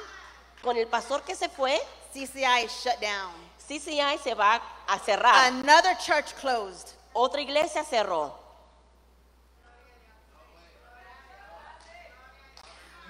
con 0.62 0.77
el 0.77 0.87
pastor 0.87 1.23
que 1.23 1.35
se 1.35 1.49
fue, 1.49 1.81
CCI 2.15 2.65
is 2.65 2.73
shut 2.73 3.01
down. 3.01 3.33
CCI 3.59 4.19
se 4.19 4.35
va 4.35 4.61
a 4.88 4.99
cerrar. 4.99 5.49
Another 5.49 5.95
church 5.95 6.35
closed. 6.37 6.93
Otra 7.15 7.41
iglesia 7.41 7.85
cerró. 7.85 8.33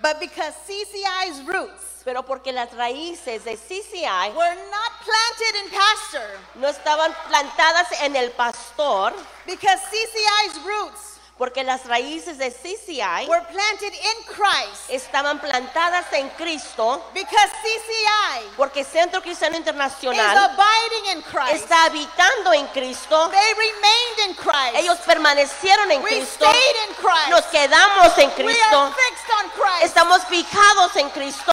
But 0.01 0.19
because 0.19 0.55
CCI's 0.67 1.47
roots 1.47 1.93
Pero 2.05 2.25
porque 2.25 2.53
las 2.53 2.73
raíces 2.73 3.45
de 3.45 3.57
CCI 3.57 4.35
were 4.35 4.57
not 4.71 4.93
planted 5.05 5.65
in 5.65 5.71
pastor, 5.71 6.41
no 6.57 6.69
estaban 6.69 7.15
plantadas 7.29 7.93
en 8.03 8.17
el 8.17 8.31
pastor, 8.31 9.13
because 9.47 9.81
CCI's 9.91 10.59
roots 10.65 11.12
porque 11.43 11.65
las 11.65 11.85
raíces 11.87 12.39
de 12.39 12.53
CCI 12.53 13.27
were 13.27 13.43
planted 13.51 13.93
in 13.93 14.25
Christ, 14.27 14.89
estaban 14.89 15.41
plantadas 15.41 16.05
en 16.13 16.29
Cristo, 16.39 17.03
because 17.13 17.51
CCI 17.65 18.55
porque 18.57 18.85
Centro 18.85 19.21
Cristiano 19.21 19.55
is 19.57 19.59
Internacional 19.59 20.37
abiding 20.39 21.17
in 21.17 21.23
Christ. 21.23 21.65
está 21.65 21.87
habitando 21.87 22.53
en 22.53 22.69
Cristo. 22.69 23.29
They 23.33 23.55
remained 23.55 24.29
in 24.29 24.35
Christ. 24.37 24.77
Ellos 24.77 24.99
permanecieron 24.99 25.91
en 25.91 26.01
we 26.05 26.11
Cristo. 26.11 26.47
stayed 26.47 26.77
in 26.89 26.95
Christ. 26.95 27.31
Nos 27.31 27.45
quedamos 27.47 28.17
en 28.19 28.29
we 28.29 28.45
Cristo. 28.45 28.77
are 28.77 28.93
fixed 28.93 29.31
on 29.43 29.51
Christ. 29.51 29.83
Estamos 29.83 30.25
fijados 30.27 30.95
en 30.95 31.11
Cristo. 31.11 31.53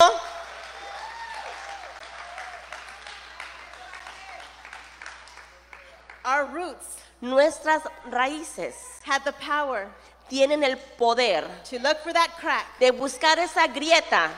Our 6.26 6.46
roots 6.46 6.99
Nuestras 7.22 7.84
raíces 8.10 8.76
had 9.06 9.24
the 9.24 9.34
power 9.34 9.88
tienen 10.30 10.64
el 10.64 10.78
poder 10.98 11.44
to 11.70 11.80
look 11.80 11.98
for 12.04 12.14
that 12.14 12.30
crack, 12.40 12.66
de 12.80 12.92
buscar 12.92 13.38
esa 13.40 13.68
grieta, 13.68 14.30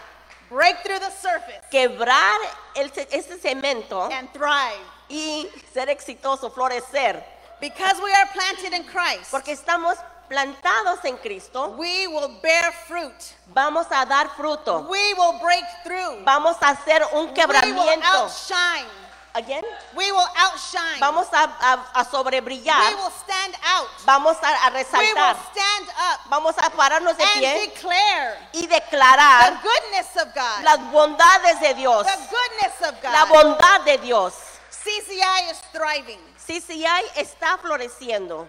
break 0.50 0.82
through 0.84 1.00
the 1.00 1.12
surface, 1.12 1.62
quebrar 1.70 2.39
el 2.76 2.89
ese 3.12 3.38
cemento 3.39 4.10
and 4.12 4.30
thrive. 4.34 4.80
y 5.10 5.48
ser 5.74 5.89
exitoso, 5.89 6.50
florecer. 6.52 7.22
Because 7.60 8.02
we 8.02 8.12
are 8.13 8.26
planted 8.34 8.74
in 8.74 8.84
Christ, 8.86 9.30
Porque 9.30 9.52
estamos 9.52 9.96
plantados 10.28 11.04
en 11.06 11.17
Cristo, 11.17 11.76
we 11.78 12.08
will 12.08 12.39
bear 12.41 12.72
fruit. 12.88 13.36
vamos 13.54 13.86
a 13.91 14.06
dar 14.06 14.30
fruto. 14.30 14.88
We 14.89 15.13
will 15.13 15.38
break 15.39 15.65
through. 15.84 16.24
Vamos 16.24 16.56
a 16.62 16.70
hacer 16.72 17.04
un 17.13 17.26
We 17.26 17.26
will 17.26 17.34
quebramiento. 17.36 18.04
outshine. 18.06 18.88
Again, 19.34 19.63
We 19.96 20.12
will 20.12 20.28
outshine. 20.36 21.00
Vamos 21.00 21.28
a, 21.32 21.44
a, 21.48 22.02
a 22.02 22.06
sobrebrillar. 22.06 22.89
we 22.89 22.96
will 22.96 23.12
stand 23.12 23.56
out. 23.63 23.88
Vamos 24.06 24.36
a, 24.44 24.67
a 24.67 24.72
We 24.72 24.76
will 24.76 24.84
resaltar. 24.84 25.36
stand 25.54 25.88
up 25.98 26.20
Vamos 26.30 26.56
a 26.58 26.70
pararnos 26.70 27.15
de 27.15 27.24
and 27.24 27.39
pie 27.41 27.67
declare 27.67 28.38
y 28.54 28.67
the 28.67 28.76
declarar 28.82 29.62
goodness 29.63 30.15
of 30.17 30.34
God. 30.36 30.63
las 30.63 30.80
bondades 30.91 31.60
de 31.62 31.74
Dios. 31.76 32.06
the 32.06 32.20
goodness 32.30 32.89
of 32.89 33.04
La 33.04 33.26
God. 33.26 33.30
bondad 33.58 33.86
de 33.86 33.98
Dios. 34.00 34.34
CCI 34.70 35.52
is 35.52 35.60
thriving. 35.72 36.20
CCI 36.38 37.02
está 37.15 37.58
floreciendo. 37.58 38.48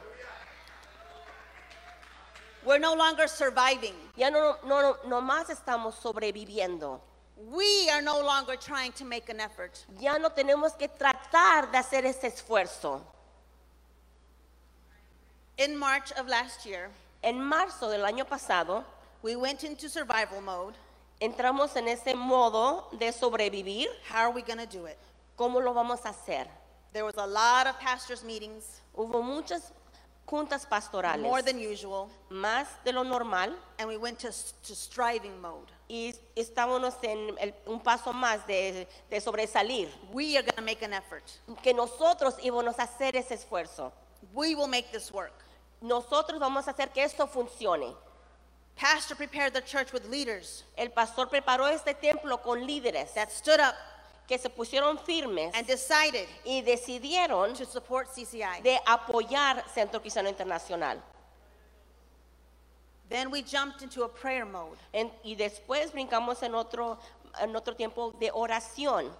We're 2.65 2.79
no 2.79 2.95
longer 2.95 3.29
surviving. 3.29 3.95
Ya 4.17 4.31
no, 4.31 4.57
no, 4.65 4.81
no, 4.81 4.97
no 5.07 5.21
más 5.21 5.51
estamos 5.51 5.95
sobreviviendo. 5.97 7.01
We 7.37 7.91
are 7.91 8.03
no 8.03 8.21
longer 8.21 8.57
trying 8.57 8.93
to 8.93 9.05
make 9.05 9.29
an 9.29 9.41
effort. 9.41 9.85
Ya 9.99 10.17
no 10.19 10.31
tenemos 10.31 10.77
que 10.79 10.89
tratar 10.89 11.71
de 11.73 11.79
hacer 11.79 12.05
ese 12.05 12.25
esfuerzo. 12.31 13.01
In 15.59 15.77
March 15.77 16.13
of 16.13 16.29
last 16.29 16.65
year, 16.67 16.91
En 17.23 17.41
marzo 17.41 17.89
del 17.89 18.05
año 18.05 18.25
pasado 18.29 18.85
we 19.23 19.37
went 19.37 19.63
into 19.65 19.89
survival 19.89 20.41
mode. 20.41 20.75
entramos 21.21 21.77
en 21.77 21.87
ese 21.89 22.15
modo 22.17 22.87
de 22.99 23.13
sobrevivir. 23.13 23.87
How 24.09 24.29
are 24.29 24.31
we 24.33 24.43
going 24.43 24.59
to 24.59 24.67
do 24.67 24.87
it? 24.87 24.99
¿Cómo 25.39 25.63
lo 25.63 25.73
vamos 25.73 26.05
a 26.05 26.09
hacer? 26.11 26.47
There 26.93 27.05
was 27.05 27.15
a 27.17 27.27
lot 27.27 27.67
of 27.67 27.79
pastors' 27.79 28.25
meetings, 28.25 28.81
Hubo 28.97 29.23
muchas 29.25 29.73
juntas 30.33 30.65
pastorales, 30.67 31.21
more 31.23 31.43
than 31.43 31.59
usual, 31.59 32.09
más 32.31 32.67
de 32.85 32.93
lo 32.93 33.05
normal, 33.05 33.55
and 33.79 33.87
we 33.87 33.99
went 33.99 34.19
to, 34.19 34.29
to 34.67 34.75
striving 34.75 35.39
mode. 35.43 35.71
y 35.89 36.15
estábamos 36.35 36.95
en 37.03 37.37
el- 37.39 37.55
un 37.67 37.79
paso 37.81 38.15
más 38.15 38.47
de, 38.47 38.89
de 39.11 39.21
sobresalir, 39.21 39.91
We 40.11 40.39
are 40.39 40.43
going 40.43 40.57
to 40.57 40.63
make 40.63 40.83
an 40.83 40.95
effort. 40.95 41.23
que 41.63 41.75
nosotros 41.75 42.35
íbamos 42.43 42.79
a 42.79 42.85
hacer 42.85 43.15
ese 43.15 43.35
esfuerzo. 43.35 43.93
We 44.33 44.55
will 44.55 44.69
make 44.69 44.91
this 44.91 45.13
work. 45.13 45.35
Nosotros 45.83 46.39
vamos 46.41 46.67
a 46.67 46.71
hacer 46.71 46.89
que 46.93 47.03
esto 47.05 47.27
funcione. 47.27 47.95
Pastor 48.75 49.15
prepared 49.17 49.53
the 49.53 49.61
church 49.61 49.93
with 49.93 50.07
leaders 50.09 50.65
El 50.79 50.89
pastor 50.93 51.29
preparó 51.29 51.69
este 51.69 51.93
templo 51.95 52.39
con 52.43 52.67
líderes 52.67 53.13
that 53.13 53.31
stood 53.31 53.61
up 53.61 53.75
que 54.33 54.39
se 54.39 54.49
pusieron 54.49 54.97
firmes 55.05 55.55
and 55.55 55.67
decided 55.67 56.27
y 56.47 56.63
decidieron 56.63 57.53
to 57.55 57.67
support 57.67 58.09
CCI. 58.15 58.63
de 58.63 58.79
apoyar 58.87 59.63
Centro 59.75 60.01
Cristiano 60.01 60.31
Internacional. 60.31 60.97
Then 63.11 63.31
we 63.31 63.43
jumped 63.43 63.83
into 63.83 64.05
a 64.05 64.09
prayer 64.09 64.47
mode. 64.47 64.79
En- 64.95 65.11
y 65.23 65.35
después 65.35 65.93
brincamos 65.93 66.43
en 66.43 66.55
otro, 66.55 66.99
en 67.43 67.55
otro 67.55 67.75
tiempo 67.75 68.13
de 68.19 68.31
oración 68.31 69.11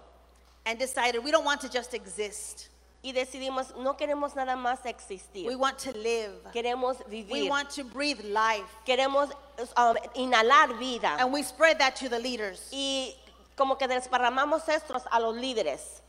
and 0.65 0.79
decided 0.79 1.23
we 1.23 1.29
don't 1.29 1.45
want 1.45 1.61
to 1.61 1.69
just 1.69 1.93
exist. 1.93 2.69
y 3.03 3.11
decidimos 3.11 3.75
no 3.77 3.93
queremos 3.95 4.33
nada 4.33 4.55
más 4.55 4.79
We 4.83 4.89
existir, 4.89 5.57
want 5.57 5.77
to 5.77 5.91
live. 5.91 6.33
queremos 6.53 6.97
We 7.07 7.21
vivir, 7.23 7.49
want 7.51 7.69
to 7.75 7.83
breathe 7.83 8.21
life. 8.23 8.65
queremos 8.83 9.29
um, 9.77 9.95
inhalar 10.15 10.79
vida 10.79 11.17
And 11.19 11.31
we 11.31 11.43
spread 11.43 11.77
that 11.79 11.95
to 11.97 12.09
the 12.09 12.17
leaders. 12.17 12.69
y 12.71 13.13
como 13.55 13.77
que 13.77 13.87
desparramamos 13.87 14.67
estos 14.69 15.03
a 15.11 15.19
los 15.19 15.35
líderes. 15.35 16.01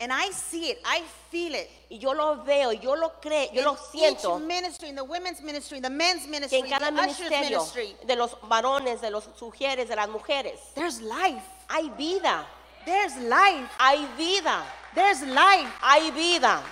And 0.00 0.12
I 0.12 0.30
see 0.30 0.70
it. 0.70 0.78
I 0.84 1.02
feel 1.28 1.56
it. 1.56 1.68
Y 1.90 1.98
yo 1.98 2.12
lo 2.14 2.44
veo, 2.44 2.70
yo 2.72 2.94
lo 2.94 3.20
creo, 3.20 3.50
yo 3.52 3.58
in 3.60 3.64
lo 3.64 3.74
siento. 3.76 4.36
each 4.38 4.46
ministry, 4.46 4.88
in 4.90 4.94
the 4.94 5.02
women's 5.02 5.40
ministry, 5.42 5.78
in 5.78 5.82
the 5.82 5.90
men's 5.90 6.24
ministry, 6.28 6.58
en 6.58 6.64
the 6.66 6.70
cada 6.70 6.90
ushers 6.92 7.18
ministerio 7.18 7.58
ministry, 7.58 7.96
de 8.06 8.14
los 8.14 8.34
varones, 8.42 9.00
de 9.00 9.10
los 9.10 9.26
mujeres, 9.40 9.88
de 9.88 9.96
las 9.96 10.08
mujeres, 10.08 10.60
there's 10.76 11.00
life. 11.00 11.42
hay 11.68 11.90
vida, 11.90 12.46
There's 12.84 13.16
life. 13.16 13.68
hay 13.78 14.06
vida, 14.16 14.64
There's 14.94 15.20
life. 15.22 15.68
hay 15.80 16.10
vida. 16.12 16.62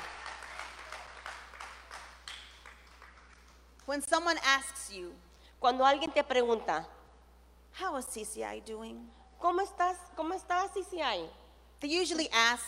When 3.86 4.02
someone 4.02 4.38
asks 4.44 4.90
you, 4.92 5.12
Cuando 5.60 5.84
alguien 5.84 6.12
te 6.12 6.22
pregunta, 6.22 6.86
how 7.80 7.96
is 7.96 8.06
CCI 8.06 8.60
doing? 8.64 9.10
¿Cómo 9.40 9.60
estás? 9.62 9.96
¿Cómo 10.16 10.34
estás, 10.34 10.70
CCI? 10.72 11.28
They 11.80 12.00
usually 12.00 12.28
ask 12.32 12.64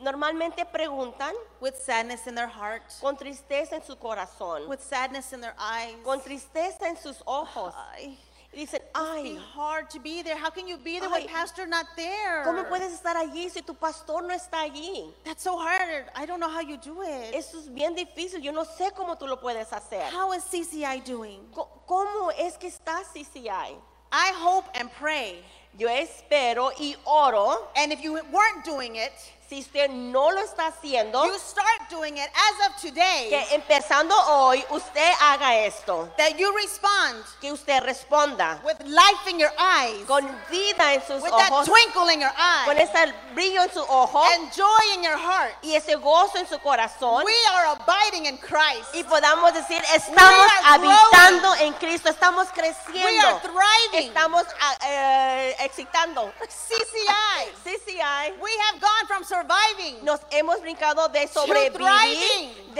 Normalmente 0.00 0.64
preguntan 0.64 1.32
with 1.60 1.74
sadness 1.74 2.28
in 2.28 2.34
their 2.36 2.46
heart, 2.46 2.82
con 3.00 3.16
tristeza 3.16 3.72
en 3.72 3.82
su 3.82 3.96
corazón, 3.96 4.68
with 4.68 4.80
sadness 4.80 5.32
in 5.32 5.40
their 5.40 5.54
eyes. 5.58 5.96
con 6.04 6.20
tristeza 6.20 6.82
en 6.86 6.96
sus 6.96 7.20
ojos. 7.26 7.74
Ay, 7.92 8.16
Y 8.52 8.60
Y 8.60 8.64
dicen, 8.64 8.80
ay, 8.94 9.36
hard 9.56 9.90
to 9.90 9.98
be 9.98 10.22
there. 10.22 10.36
How 10.36 10.50
can 10.50 10.66
you 10.68 10.76
be 10.78 11.00
there 11.00 11.10
with 11.10 11.22
Ay, 11.22 11.26
pastor 11.28 11.66
not 11.66 11.84
there? 11.96 12.44
¿cómo 12.44 12.64
puedes 12.68 12.92
estar 12.92 13.16
allí 13.16 13.50
si 13.50 13.60
tu 13.60 13.74
pastor 13.74 14.22
no 14.22 14.32
está 14.32 14.60
allí? 14.60 15.12
That's 15.24 15.42
so 15.42 15.58
hard. 15.58 16.06
I 16.14 16.24
don't 16.26 16.38
know 16.40 16.48
how 16.48 16.60
you 16.60 16.76
do 16.78 17.02
it. 17.02 17.34
Eso 17.34 17.58
es 17.58 17.68
bien 17.68 17.94
difícil, 17.96 18.40
yo 18.40 18.52
no 18.52 18.64
sé 18.64 18.92
cómo 18.94 19.18
tú 19.18 19.26
lo 19.26 19.36
puedes 19.40 19.72
hacer. 19.72 20.10
How 20.12 20.32
is 20.32 20.44
CCI 20.44 21.00
doing? 21.04 21.50
Co- 21.52 21.68
¿Cómo 21.86 22.30
es 22.38 22.56
que 22.56 22.68
está 22.68 23.02
CCI? 23.12 23.76
I 24.12 24.32
hope 24.32 24.64
and 24.78 24.90
pray. 24.92 25.44
Yo 25.76 25.88
espero 25.88 26.72
y 26.78 26.96
oro, 27.06 27.68
And 27.76 27.92
if 27.92 28.02
you 28.02 28.14
weren't 28.14 28.64
doing 28.64 28.96
it, 28.96 29.12
si 29.48 29.60
usted 29.60 29.88
no 29.88 30.30
lo 30.30 30.40
está 30.42 30.66
haciendo, 30.66 31.24
you 31.24 31.38
start 31.38 31.88
doing 31.90 32.18
it 32.18 32.28
as 32.34 32.68
of 32.68 32.76
today. 32.80 33.28
que 33.30 33.54
empezando 33.54 34.14
hoy 34.28 34.62
usted 34.70 35.10
haga 35.20 35.56
esto, 35.64 36.08
That 36.18 36.36
you 36.36 36.52
respond 36.54 37.24
que 37.40 37.50
usted 37.52 37.82
responda 37.82 38.60
with 38.62 38.76
life 38.84 39.26
in 39.30 39.38
your 39.38 39.52
eyes, 39.58 40.04
con 40.06 40.26
vida 40.50 40.92
en 40.92 41.00
sus 41.06 41.22
with 41.22 41.30
that 41.30 41.50
ojos, 41.50 41.66
twinkle 41.66 42.10
in 42.12 42.20
your 42.20 42.32
con 42.66 42.76
eyes, 42.76 42.90
ese 42.90 43.14
brillo 43.34 43.62
en 43.62 43.72
su 43.72 43.80
ojo 43.80 44.22
and 44.34 44.52
joy 44.52 44.94
in 44.94 45.02
your 45.02 45.16
heart. 45.16 45.54
y 45.62 45.74
ese 45.74 45.94
gozo 45.96 46.36
en 46.38 46.46
su 46.46 46.58
corazón 46.58 47.24
We 47.24 47.34
are 47.54 47.68
abiding 47.80 48.26
in 48.26 48.36
Christ. 48.38 48.94
y 48.94 49.02
podamos 49.04 49.54
decir, 49.54 49.82
estamos 49.94 50.46
habitando 50.64 51.54
en 51.56 51.72
Cristo, 51.74 52.10
estamos 52.10 52.48
We 52.54 52.62
are 52.62 52.74
creciendo, 52.84 53.40
thriving. 53.40 54.08
estamos 54.08 54.44
ah, 54.60 54.76
eh, 54.86 55.56
excitando. 55.60 56.32
CCI. 56.38 57.52
CCI, 57.64 58.34
We 58.40 58.50
have 58.70 58.80
gone 58.80 59.06
from 59.06 59.24
surviving 59.38 60.04
nos 60.04 60.20
hemos 60.30 60.60
brincado 60.60 61.08
de 61.08 61.26
sobrevivir, 61.28 62.74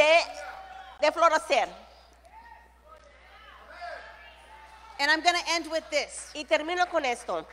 de 1.01 1.13
florecer. 1.13 1.69
And 5.01 5.11
I'm 5.11 5.23
going 5.23 5.37
to 5.37 5.53
end 5.53 5.71
with 5.71 5.89
this. 5.91 6.31
Y 6.35 6.45
termino 6.45 6.89
con 6.91 7.05
esto. 7.05 7.47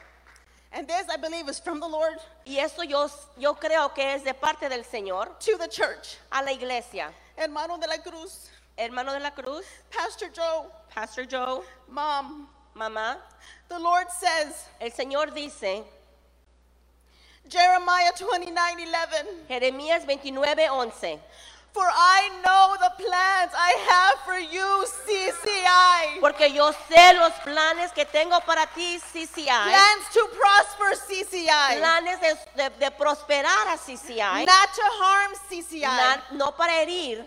And 0.71 0.87
this, 0.87 1.05
I 1.09 1.17
believe, 1.17 1.47
is 1.47 1.59
from 1.59 1.79
the 1.79 1.87
Lord 1.87 2.17
Y 2.45 2.57
esto 2.57 2.83
yo, 2.83 3.07
yo 3.37 3.53
creo 3.53 3.93
que 3.93 4.03
es 4.03 4.23
de 4.23 4.33
parte 4.33 4.67
del 4.67 4.83
Señor 4.83 5.39
to 5.39 5.57
the 5.57 5.67
church. 5.67 6.17
a 6.31 6.43
la 6.43 6.51
iglesia. 6.51 7.11
Hermano 7.37 7.77
de 7.77 7.87
la 7.87 7.97
Cruz, 7.97 8.49
Hermano 8.77 9.13
de 9.13 9.19
la 9.19 9.31
Cruz, 9.31 9.65
Pastor 9.91 10.29
Joe, 10.35 10.65
Pastor 10.89 11.25
Joe, 11.25 11.63
Mom, 11.87 12.47
mamá, 12.75 13.17
the 13.69 13.77
Lord 13.77 14.09
says, 14.09 14.67
el 14.81 14.91
Señor 14.91 15.33
dice, 15.33 15.83
Jeremiah 17.47 18.11
29 18.17 18.53
11, 18.87 19.25
Jeremías 19.47 20.03
29, 20.05 20.67
11, 20.69 21.19
For 21.73 21.83
I 21.85 22.29
know 22.43 22.75
the 22.79 22.91
plans 23.03 23.51
I 23.53 23.75
have 23.91 24.19
for 24.25 24.39
you, 24.39 24.85
CCI. 25.05 26.19
porque 26.21 26.49
yo 26.53 26.71
sé 26.89 27.13
los 27.13 27.33
planes 27.43 27.91
que 27.91 28.05
tengo 28.05 28.39
para 28.45 28.65
ti, 28.73 28.97
CCI, 28.97 29.45
Plans 29.45 30.05
to 30.13 30.27
prosper 30.29 30.95
CCI, 30.95 31.77
planes 31.77 32.19
de, 32.21 32.35
de- 32.55 32.69
de 32.79 32.91
prosperar 32.91 33.67
a 33.67 33.77
CCI, 33.77 34.45
not 34.45 34.73
to 34.73 34.83
harm 35.01 35.33
CCI. 35.49 36.21
no 36.37 36.51
para 36.51 36.71
herir, 36.81 37.25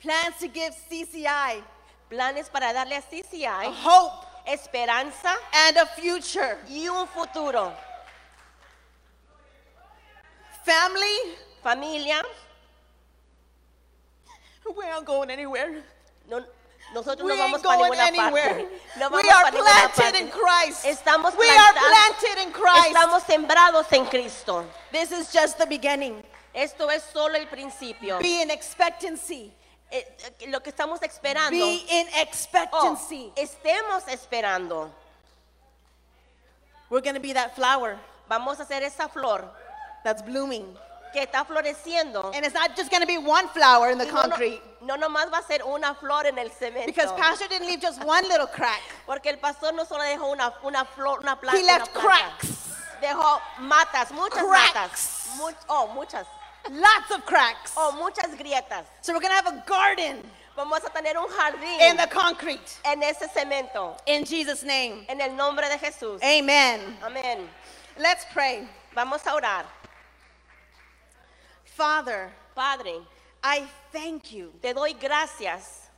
Plans 0.00 0.36
to 0.40 0.48
give 0.48 0.74
CCI 0.90 1.62
planes 2.10 2.48
para 2.50 2.72
darle 2.72 2.96
a 2.96 2.98
a 2.98 3.02
CCI 3.02 3.72
hope 3.84 4.26
esperanza 4.46 5.36
and 5.68 5.76
a 5.76 5.86
future. 5.86 6.58
y 6.68 6.88
un 6.88 7.06
futuro. 7.06 7.72
Family, 10.64 11.34
Familia, 11.62 12.22
we 14.76 14.84
aren't 14.86 15.06
going 15.06 15.30
anywhere. 15.30 15.82
no- 16.28 16.44
nosotros 16.94 17.24
We 17.24 17.36
no 17.36 17.42
vamos 17.42 17.62
para 17.62 17.76
ninguna 17.78 18.04
anywhere. 18.06 18.48
parte. 18.54 18.80
No 18.98 19.08
We 19.08 19.22
vamos 19.22 19.32
are 19.32 19.42
para 19.44 19.50
ninguna 19.56 19.88
planted 19.94 20.20
in. 20.20 20.30
Christ. 20.30 20.84
Estamos 20.84 21.34
We 21.36 21.48
are 21.48 21.72
planted 21.72 22.38
in 22.46 22.52
Christ. 22.52 22.86
Estamos 22.94 23.22
sembrados 23.24 23.92
en 23.92 24.06
Cristo. 24.06 24.66
This 24.92 25.10
is 25.10 25.32
just 25.32 25.58
the 25.58 25.66
beginning. 25.66 26.22
Esto 26.54 26.90
es 26.90 27.02
solo 27.12 27.34
el 27.36 27.46
principio. 27.46 28.18
Be 28.18 28.42
in 28.42 28.50
expectancy. 28.50 29.52
Eh, 29.90 30.04
eh, 30.40 30.46
lo 30.48 30.60
que 30.60 30.70
estamos 30.70 31.00
esperando. 31.02 31.50
Be 31.50 31.84
in 31.88 32.06
Oh, 32.14 32.20
expectancy. 32.20 33.32
estemos 33.36 34.06
esperando. 34.08 34.90
We're 36.90 37.00
going 37.00 37.14
to 37.14 37.20
be 37.20 37.32
that 37.32 37.54
flower 37.56 37.98
Vamos 38.28 38.58
a 38.60 38.64
hacer 38.64 38.82
esa 38.82 39.08
flor 39.08 39.50
that's 40.04 40.22
blooming. 40.22 40.66
que 41.12 41.20
está 41.20 41.44
floreciendo. 41.44 42.32
And 42.34 42.42
it's 42.44 42.54
not 42.54 42.74
just 42.74 42.90
going 42.90 43.02
to 43.02 43.06
be 43.06 43.18
one 43.18 43.46
flower 43.48 43.90
in 43.90 43.98
the 43.98 44.06
Y 44.06 44.10
no, 44.10 44.14
no, 44.14 44.22
concrete. 44.28 44.62
no 44.80 44.96
nomás 44.96 45.30
va 45.30 45.38
a 45.40 45.42
ser 45.42 45.60
una 45.62 45.94
flor 45.94 46.24
en 46.26 46.38
el 46.38 46.48
cemento. 46.50 46.86
Because 46.86 47.12
Pastor 47.12 47.48
didn't 47.48 47.66
leave 47.66 47.80
just 47.82 48.02
one 48.02 48.26
little 48.28 48.46
crack. 48.46 48.80
Porque 49.06 49.26
el 49.26 49.36
pastor 49.36 49.72
no 49.74 49.84
solo 49.84 50.02
dejó 50.04 50.32
una, 50.32 50.54
una 50.64 50.84
flor, 50.86 51.20
una 51.20 51.36
planta. 51.36 51.58
He 51.58 51.64
left 51.64 51.94
una 51.94 52.02
planta. 52.02 52.38
cracks. 52.38 52.68
Dejó 53.02 53.40
matas, 53.60 54.10
muchas 54.12 54.42
Cracks. 54.42 54.74
matas. 54.74 55.28
Mu- 55.36 55.52
oh, 55.68 55.88
muchas. 55.94 56.26
Lots 56.70 57.10
of 57.10 57.26
cracks. 57.26 57.72
Oh, 57.76 57.92
muchas 57.98 58.34
grietas. 58.38 58.84
So 59.02 59.12
we're 59.12 59.20
going 59.20 59.32
to 59.32 59.36
have 59.36 59.48
a 59.48 59.62
garden 59.66 60.22
Vamos 60.56 60.80
a 60.84 60.90
tener 60.90 61.16
un 61.18 61.28
jardín 61.30 61.90
in 61.90 61.96
the 61.96 62.06
concrete. 62.06 62.78
en 62.86 63.02
ese 63.02 63.28
cemento. 63.34 63.96
In 64.06 64.24
Jesus' 64.24 64.62
name. 64.62 65.04
En 65.10 65.20
el 65.20 65.32
nombre 65.36 65.68
de 65.68 65.76
Jesús. 65.78 66.22
Amen. 66.22 66.96
Amén. 67.02 67.48
Let's 67.98 68.24
pray. 68.32 68.66
Vamos 68.94 69.26
a 69.26 69.34
orar. 69.34 69.64
Father, 71.76 72.30
Padre, 72.54 73.00
I 73.42 73.66
thank 73.92 74.32
you 74.32 74.52
te 74.62 74.72
doy 74.72 74.94
gracias 75.00 75.88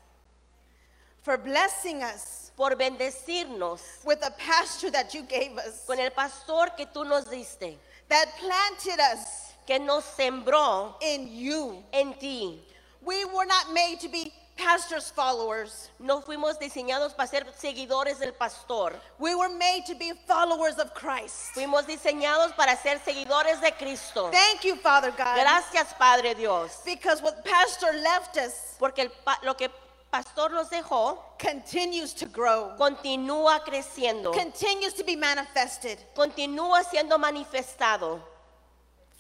for 1.23 1.37
blessing 1.37 2.03
us 2.03 2.53
por 2.57 2.71
bendecirnos 2.77 3.81
with 4.05 4.25
a 4.25 4.31
pasture 4.33 4.91
that 4.91 5.13
you 5.15 5.23
gave 5.23 5.57
us 5.59 5.85
con 5.87 5.99
el 5.99 6.11
pastor 6.11 6.69
que 6.77 6.87
tú 6.87 7.05
nos 7.05 7.25
diste, 7.25 7.75
that 8.09 8.27
planted 8.39 9.01
us 9.01 9.53
que 9.67 9.79
nos 9.79 10.05
sembró 10.05 10.95
in 11.03 11.29
you. 11.29 11.83
en 11.93 12.15
ti. 12.15 12.61
We 13.03 13.25
were 13.25 13.47
not 13.47 13.73
made 13.73 14.01
to 14.01 14.09
be 14.09 14.33
pastor's 14.57 15.11
followers. 15.11 15.91
No 15.99 16.21
fuimos 16.21 16.59
diseñados 16.59 17.15
para 17.17 17.29
ser 17.29 17.45
seguidores 17.59 18.19
del 18.19 18.33
pastor. 18.33 18.93
We 19.19 19.35
were 19.35 19.49
made 19.49 19.85
to 19.87 19.95
be 19.95 20.13
followers 20.27 20.79
of 20.79 20.95
Christ. 20.95 21.55
Fuimos 21.55 21.87
diseñados 21.87 22.57
para 22.57 22.77
ser 22.77 22.99
seguidores 22.99 23.61
de 23.61 23.73
Cristo. 23.73 24.31
Thank 24.31 24.65
you, 24.65 24.77
Father 24.77 25.11
God. 25.11 25.37
Gracias, 25.37 25.93
Padre 25.99 26.35
Dios. 26.35 26.83
Because 26.85 27.23
what 27.23 27.45
pastor 27.45 27.93
left 27.93 28.37
us 28.37 28.77
Porque 28.79 28.99
el 28.99 29.11
lo 29.43 29.55
que 29.55 29.69
pastor 30.11 30.51
nos 30.51 30.71
dejó 30.71 31.19
continues 31.39 32.15
to 32.15 32.27
grow, 32.27 32.77
continúa 32.79 33.61
creciendo, 33.65 34.33
continues 34.33 34.95
to 34.95 35.03
be 35.03 35.17
manifested. 35.17 35.99
continúa 36.15 36.85
siendo 36.85 37.19
manifestado. 37.19 38.21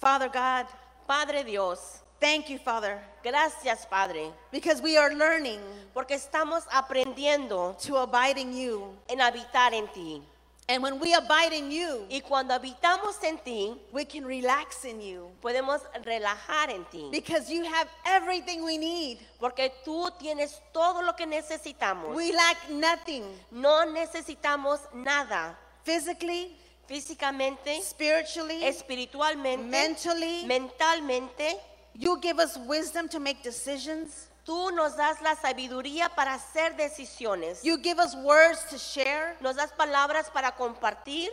Father 0.00 0.28
God, 0.28 0.66
Padre 1.08 1.42
Dios, 1.42 2.03
thank 2.24 2.48
you, 2.48 2.58
Father, 2.58 2.98
gracias, 3.22 3.84
Padre, 3.84 4.32
because 4.50 4.80
we 4.80 4.96
are 4.96 5.14
learning 5.14 5.60
porque 5.92 6.14
estamos 6.14 6.62
aprendiendo 6.72 7.76
to 7.78 7.98
abide 7.98 8.38
in 8.38 8.56
you. 8.56 8.96
en 9.10 9.18
habitar 9.18 9.74
en 9.74 9.86
ti. 9.88 10.22
And 10.66 10.82
when 10.82 10.98
we 10.98 11.12
abide 11.12 11.52
in 11.52 11.70
you, 11.70 12.06
Y 12.08 12.20
cuando 12.22 12.54
habitamos 12.54 13.22
en 13.22 13.36
ti, 13.44 13.74
we 13.92 14.06
can 14.06 14.24
relax 14.24 14.86
in 14.86 14.98
you 15.02 15.30
podemos 15.42 15.82
relajar 16.02 16.70
en 16.70 16.86
ti. 16.90 17.10
because 17.12 17.50
you 17.50 17.62
have 17.66 17.86
everything 18.06 18.64
we 18.64 18.78
need. 18.78 19.18
Porque 19.38 19.70
tú 19.84 20.10
tienes 20.18 20.58
todo 20.72 21.02
lo 21.02 21.12
que 21.12 21.26
necesitamos. 21.26 22.14
We 22.16 22.32
lack 22.32 22.70
nothing 22.70 23.24
No 23.50 23.84
necesitamos 23.84 24.80
nada 24.94 25.54
physically, 25.84 26.56
físicamente, 26.88 27.82
spiritually, 27.82 28.64
espiritualmente, 28.64 29.68
mentally. 29.68 30.46
mentalmente. 30.46 31.60
You 31.96 32.18
give 32.20 32.38
us 32.38 32.56
wisdom 32.56 33.08
to 33.08 33.20
make 33.20 33.42
decisions. 33.42 34.28
Tú 34.44 34.74
nos 34.74 34.96
das 34.96 35.22
la 35.22 35.34
sabiduría 35.36 36.14
para 36.14 36.34
hacer 36.34 36.76
decisiones. 36.76 37.62
You 37.64 37.78
give 37.78 37.98
us 37.98 38.14
words 38.16 38.64
to 38.70 38.78
share. 38.78 39.36
Nos 39.40 39.56
das 39.56 39.72
palabras 39.72 40.30
para 40.32 40.52
compartir. 40.52 41.28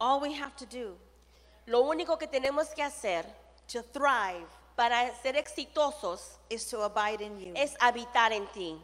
All 0.00 0.20
we 0.20 0.32
have 0.32 0.54
to 0.56 0.66
do 0.66 0.96
Lo 1.66 1.82
único 1.82 2.18
que 2.18 2.26
tenemos 2.26 2.74
que 2.74 2.82
hacer 2.82 3.24
to 3.68 3.82
thrive 3.82 4.46
para 4.76 5.10
ser 5.22 5.34
exitosos 5.36 6.36
is 6.50 6.66
to 6.66 6.82
abide 6.82 7.20
in 7.22 7.38
you. 7.38 7.52
es 7.56 7.74
habitar 7.80 8.32
en 8.32 8.46
ti. 8.52 8.76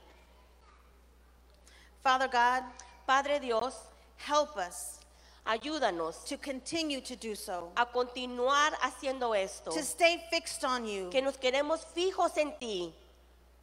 Father 2.02 2.28
God, 2.28 2.64
Padre 3.06 3.38
Dios, 3.40 3.74
help 4.16 4.56
us 4.56 4.99
ayúdanos 5.46 6.24
to 6.26 6.36
continue 6.36 7.00
to 7.00 7.16
do 7.16 7.34
so, 7.34 7.72
a 7.76 7.86
continuar 7.86 8.72
haciendo 8.80 9.34
esto. 9.34 9.70
to 9.70 9.82
stay 9.82 10.22
fixed 10.30 10.64
on 10.64 10.84
you. 10.86 11.08
Que 11.10 11.20
nos 11.22 11.36
queremos 11.36 11.84
fijos 11.94 12.36
en 12.36 12.52
ti. 12.58 12.92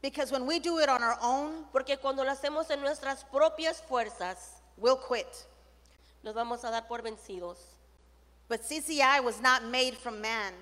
Because 0.01 0.31
when 0.31 0.45
we 0.45 0.59
do 0.59 0.79
it 0.79 0.89
on 0.89 1.01
our 1.03 1.17
own, 1.21 1.65
Porque 1.73 1.97
cuando 1.99 2.23
lo 2.23 2.31
hacemos 2.31 2.69
en 2.69 2.81
nuestras 2.81 3.23
propias 3.31 3.81
fuerzas, 3.81 4.61
we'll 4.77 4.97
quit. 4.97 5.27
nos 6.23 6.33
vamos 6.35 6.63
a 6.63 6.69
dar 6.71 6.87
por 6.87 7.01
vencidos. 7.01 7.57
But 8.47 8.61
CCI 8.61 9.23
was 9.23 9.41
not 9.41 9.63
made 9.65 9.97
from 9.97 10.21
man. 10.21 10.53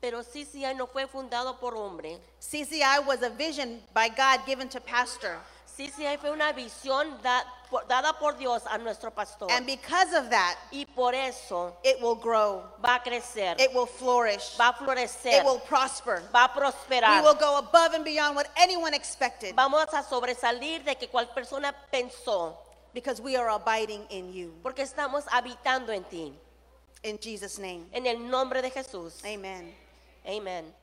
Pero 0.00 0.22
CCI 0.22 0.76
no 0.76 0.86
fue 0.86 1.06
fundado 1.06 1.58
por 1.58 1.74
hombre. 1.74 2.18
CCI 2.40 3.04
was 3.06 3.22
a 3.22 3.30
vision 3.30 3.80
by 3.92 4.08
God 4.08 4.40
given 4.46 4.68
to 4.68 4.80
pastor. 4.80 5.38
Sí, 5.76 5.90
sí, 5.94 6.04
fue 6.18 6.30
una 6.30 6.52
visión 6.52 7.20
da- 7.22 7.44
por- 7.68 7.86
dada 7.86 8.18
por 8.18 8.38
Dios 8.38 8.62
a 8.66 8.78
nuestro 8.78 9.10
pastor. 9.10 9.50
And 9.52 9.66
because 9.66 10.14
of 10.14 10.30
that, 10.30 10.56
Y 10.70 10.86
por 10.86 11.14
eso 11.14 11.76
it 11.84 12.00
will 12.00 12.14
grow, 12.16 12.62
va 12.82 12.94
a 12.94 13.02
crecer, 13.02 13.60
it 13.60 13.74
will 13.74 13.86
flourish, 13.86 14.56
va 14.58 14.68
a 14.68 14.72
florecer, 14.72 15.34
it 15.40 15.44
will 15.44 15.60
prosper. 15.68 16.22
va 16.34 16.44
a 16.44 16.48
We 16.54 16.60
prosperar. 16.62 17.22
will 17.22 17.34
go 17.34 17.58
above 17.58 17.92
and 17.94 18.04
beyond 18.04 18.34
what 18.36 18.46
anyone 18.56 18.94
expected 18.94 19.54
Vamos 19.54 19.92
a 19.92 20.02
sobresalir 20.02 20.82
de 20.82 20.96
que 20.96 21.08
cual 21.08 21.28
persona 21.34 21.74
pensó, 21.92 22.56
because 22.94 23.20
we 23.20 23.36
are 23.36 23.50
abiding 23.50 24.06
in 24.08 24.32
you. 24.32 24.54
porque 24.62 24.80
estamos 24.82 25.24
habitando 25.30 25.92
en 25.92 26.04
ti. 26.04 26.32
In 27.02 27.18
Jesus' 27.18 27.58
name, 27.58 27.86
En 27.92 28.06
el 28.06 28.16
nombre 28.30 28.62
de 28.62 28.70
Jesús. 28.70 29.22
amen. 29.24 29.76
Amén. 30.24 30.74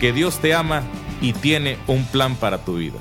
que 0.00 0.12
Dios 0.12 0.38
te 0.38 0.54
ama 0.54 0.82
y 1.20 1.32
tiene 1.32 1.78
un 1.86 2.04
plan 2.06 2.34
para 2.36 2.64
tu 2.64 2.76
vida. 2.76 2.98